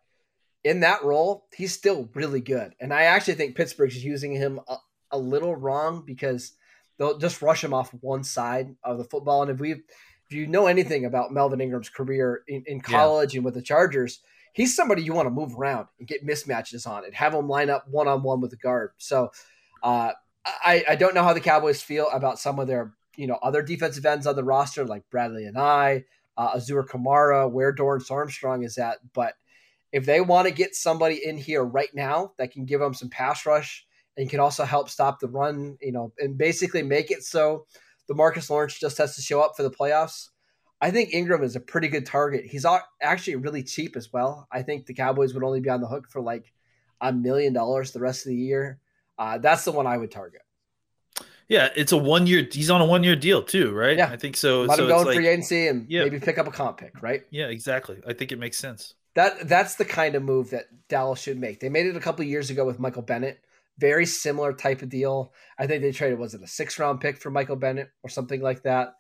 in 0.64 0.82
that 0.82 1.04
role, 1.04 1.46
he's 1.56 1.74
still 1.74 2.10
really 2.14 2.42
good. 2.42 2.74
And 2.80 2.94
I 2.94 3.04
actually 3.04 3.36
think 3.36 3.56
Pittsburgh's 3.56 4.04
using 4.04 4.34
him 4.34 4.60
a, 4.68 4.78
a 5.12 5.18
little 5.18 5.56
wrong 5.56 6.04
because 6.06 6.54
they'll 6.98 7.18
just 7.18 7.42
rush 7.42 7.64
him 7.64 7.74
off 7.74 7.94
one 8.02 8.24
side 8.24 8.76
of 8.84 8.98
the 8.98 9.06
football. 9.06 9.42
And 9.42 9.52
if 9.52 9.60
we, 9.60 9.72
if 9.72 10.32
you 10.32 10.48
know 10.48 10.68
anything 10.68 11.06
about 11.06 11.32
Melvin 11.32 11.62
Ingram's 11.62 11.90
career 11.90 12.44
in, 12.48 12.64
in 12.68 12.82
college 12.82 13.36
and 13.36 13.46
with 13.46 13.54
the 13.54 13.62
Chargers, 13.62 14.20
he's 14.54 14.76
somebody 14.76 15.02
you 15.02 15.14
want 15.14 15.28
to 15.28 15.32
move 15.32 15.58
around 15.58 15.88
and 15.98 16.08
get 16.08 16.26
mismatches 16.26 16.86
on 16.86 17.06
and 17.06 17.14
have 17.14 17.34
him 17.34 17.48
line 17.48 17.70
up 17.70 17.88
one 17.88 18.08
on 18.08 18.24
one 18.24 18.42
with 18.42 18.52
the 18.52 18.58
guard. 18.58 18.92
So 18.98 19.32
uh, 19.82 20.12
I, 20.46 20.84
I 20.90 20.96
don't 20.96 21.16
know 21.16 21.24
how 21.24 21.34
the 21.34 21.40
Cowboys 21.40 21.82
feel 21.82 22.10
about 22.10 22.40
some 22.40 22.60
of 22.60 22.68
their 22.68 22.94
you 23.16 23.28
know 23.28 23.40
other 23.42 23.62
defensive 23.62 24.06
ends 24.06 24.26
on 24.28 24.36
the 24.36 24.44
roster 24.44 24.86
like 24.86 25.04
Bradlee 25.14 25.52
Anae, 25.52 26.06
uh, 26.40 26.56
Azur 26.56 26.88
Kamara, 26.88 27.52
where 27.52 27.76
Dorance 27.76 28.10
Armstrong 28.10 28.64
is 28.64 28.78
at, 28.78 28.98
but 29.14 29.34
if 29.92 30.06
they 30.06 30.22
want 30.22 30.48
to 30.48 30.54
get 30.54 30.74
somebody 30.74 31.22
in 31.24 31.38
here 31.38 31.64
right 31.64 31.90
now 31.94 32.32
that 32.38 32.52
can 32.52 32.66
give 32.66 32.80
them 32.80 32.94
some 32.94 33.10
pass 33.10 33.46
rush 33.46 33.86
and 34.18 34.30
can 34.30 34.40
also 34.40 34.64
help 34.64 34.90
stop 34.90 35.20
the 35.20 35.28
run, 35.28 35.78
you 35.82 35.92
know, 35.92 36.14
and 36.18 36.38
basically 36.38 36.82
make 36.82 37.12
it 37.12 37.24
so 37.24 37.66
DeMarcus 38.10 38.50
Lawrence 38.50 38.80
just 38.80 38.98
has 39.00 39.16
to 39.16 39.22
show 39.22 39.42
up 39.42 39.56
for 39.58 39.64
the 39.64 39.72
playoffs. 39.72 40.30
I 40.82 40.92
think 40.92 41.14
Ingram 41.14 41.44
is 41.44 41.58
a 41.58 41.60
pretty 41.60 41.90
good 41.90 42.06
target. 42.06 42.46
He's 42.46 42.66
actually 43.02 43.36
really 43.36 43.64
cheap 43.64 43.98
as 43.98 44.14
well. 44.14 44.48
I 44.50 44.62
think 44.62 44.86
the 44.86 44.94
Cowboys 44.94 45.34
would 45.34 45.44
only 45.44 45.60
be 45.60 45.70
on 45.70 45.82
the 45.82 45.88
hook 45.88 46.08
for 46.10 46.22
like 46.22 46.54
a 47.02 47.12
million 47.12 47.52
dollars 47.52 47.92
the 47.92 48.00
rest 48.00 48.26
of 48.26 48.30
the 48.30 48.38
year. 48.38 48.80
Uh, 49.18 49.40
that's 49.40 49.66
the 49.66 49.74
one 49.74 49.88
I 49.88 49.98
would 49.98 50.12
target. 50.12 50.42
Yeah, 51.50 51.70
it's 51.76 51.92
a 51.92 51.98
one 51.98 52.28
year. 52.28 52.48
He's 52.50 52.70
on 52.70 52.80
a 52.80 52.86
one 52.86 53.04
year 53.04 53.16
deal 53.16 53.42
too, 53.44 53.72
right? 53.74 53.98
Yeah. 53.98 54.10
I 54.10 54.18
think 54.18 54.38
so. 54.38 54.62
Let 54.62 54.78
so 54.78 54.84
him 54.84 54.90
go 54.90 54.96
it's 54.96 55.02
in 55.02 55.08
like, 55.08 55.16
free 55.18 55.28
agency 55.28 55.68
and 55.68 55.86
Yeah. 55.90 56.04
maybe 56.04 56.20
pick 56.20 56.38
up 56.38 56.48
a 56.48 56.52
comp 56.52 56.78
pick, 56.78 57.02
right? 57.02 57.24
yeah, 57.32 57.48
exactly. 57.48 57.98
I 58.08 58.14
think 58.14 58.32
it 58.32 58.40
makes 58.40 58.58
sense. 58.58 58.94
That 59.16 59.50
that's 59.50 59.76
the 59.76 59.86
kind 59.86 60.16
of 60.16 60.24
move 60.24 60.52
that 60.52 60.66
Dallas 60.88 61.20
should 61.20 61.40
make. 61.40 61.60
They 61.60 61.70
made 61.70 61.88
it 61.88 61.96
a 61.96 62.00
couple 62.00 62.24
years 62.24 62.52
ago 62.52 62.66
with 62.66 62.80
Michael 62.80 63.02
Bennett. 63.02 63.44
Very 63.80 64.06
similar 64.06 64.54
type 64.54 64.82
of 64.84 64.90
deal. 64.90 65.34
I 65.58 65.66
think 65.66 65.82
they 65.82 65.92
traded 65.92 66.20
was 66.20 66.36
it 66.36 66.44
a 66.44 66.48
six 66.48 66.78
round 66.78 67.02
pick 67.02 67.18
for 67.18 67.32
Michael 67.32 67.56
Bennett 67.56 67.90
or 68.04 68.10
something 68.10 68.42
like 68.42 68.64
that. 68.64 68.94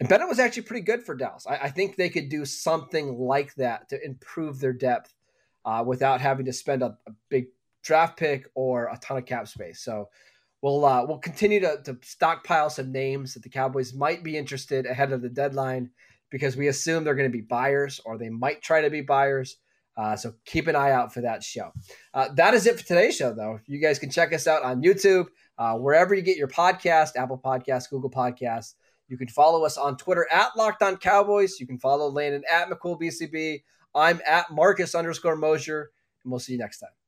And 0.00 0.08
Bennett 0.08 0.28
was 0.28 0.40
actually 0.40 0.62
pretty 0.62 0.84
good 0.84 1.04
for 1.04 1.14
Dallas. 1.14 1.46
I, 1.46 1.56
I 1.56 1.70
think 1.70 1.94
they 1.94 2.08
could 2.08 2.28
do 2.28 2.44
something 2.44 3.16
like 3.18 3.54
that 3.54 3.88
to 3.90 4.04
improve 4.04 4.58
their 4.58 4.72
depth 4.72 5.14
uh, 5.64 5.84
without 5.86 6.20
having 6.20 6.46
to 6.46 6.52
spend 6.52 6.82
a, 6.82 6.98
a 7.06 7.12
big 7.28 7.46
draft 7.84 8.16
pick 8.18 8.48
or 8.54 8.86
a 8.86 8.98
ton 9.00 9.18
of 9.18 9.26
cap 9.26 9.46
space. 9.46 9.80
So 9.80 10.08
we'll 10.62 10.84
uh, 10.84 11.04
we'll 11.04 11.18
continue 11.18 11.60
to, 11.60 11.78
to 11.84 11.98
stockpile 12.02 12.70
some 12.70 12.92
names 12.92 13.34
that 13.34 13.42
the 13.42 13.48
Cowboys 13.48 13.92
might 13.92 14.22
be 14.22 14.36
interested 14.38 14.86
ahead 14.86 15.12
of 15.12 15.20
the 15.20 15.28
deadline 15.28 15.90
because 16.30 16.56
we 16.56 16.68
assume 16.68 17.04
they're 17.04 17.14
going 17.14 17.30
to 17.30 17.36
be 17.36 17.42
buyers 17.42 18.00
or 18.06 18.16
they 18.16 18.30
might 18.30 18.62
try 18.62 18.80
to 18.80 18.90
be 18.90 19.02
buyers. 19.02 19.58
Uh, 19.94 20.16
so 20.16 20.32
keep 20.46 20.68
an 20.68 20.76
eye 20.76 20.92
out 20.92 21.12
for 21.12 21.20
that 21.20 21.42
show. 21.42 21.70
Uh, 22.14 22.28
that 22.34 22.54
is 22.54 22.66
it 22.66 22.80
for 22.80 22.86
today's 22.86 23.14
show, 23.14 23.34
though. 23.34 23.60
You 23.66 23.78
guys 23.78 23.98
can 23.98 24.10
check 24.10 24.32
us 24.32 24.46
out 24.46 24.62
on 24.62 24.82
YouTube, 24.82 25.26
uh, 25.58 25.74
wherever 25.74 26.14
you 26.14 26.22
get 26.22 26.38
your 26.38 26.48
podcast, 26.48 27.16
Apple 27.16 27.38
Podcasts, 27.38 27.90
Google 27.90 28.10
Podcasts. 28.10 28.72
You 29.08 29.18
can 29.18 29.28
follow 29.28 29.66
us 29.66 29.76
on 29.76 29.98
Twitter 29.98 30.26
at 30.32 30.56
Locked 30.56 30.82
On 30.82 30.96
Cowboys. 30.96 31.60
You 31.60 31.66
can 31.66 31.78
follow 31.78 32.08
Landon 32.08 32.42
at 32.50 32.70
McCoolBCB. 32.70 33.62
I'm 33.94 34.22
at 34.26 34.50
Marcus 34.50 34.94
underscore 34.94 35.36
Mosher, 35.36 35.90
and 36.24 36.30
we'll 36.30 36.40
see 36.40 36.52
you 36.52 36.58
next 36.58 36.78
time. 36.78 37.01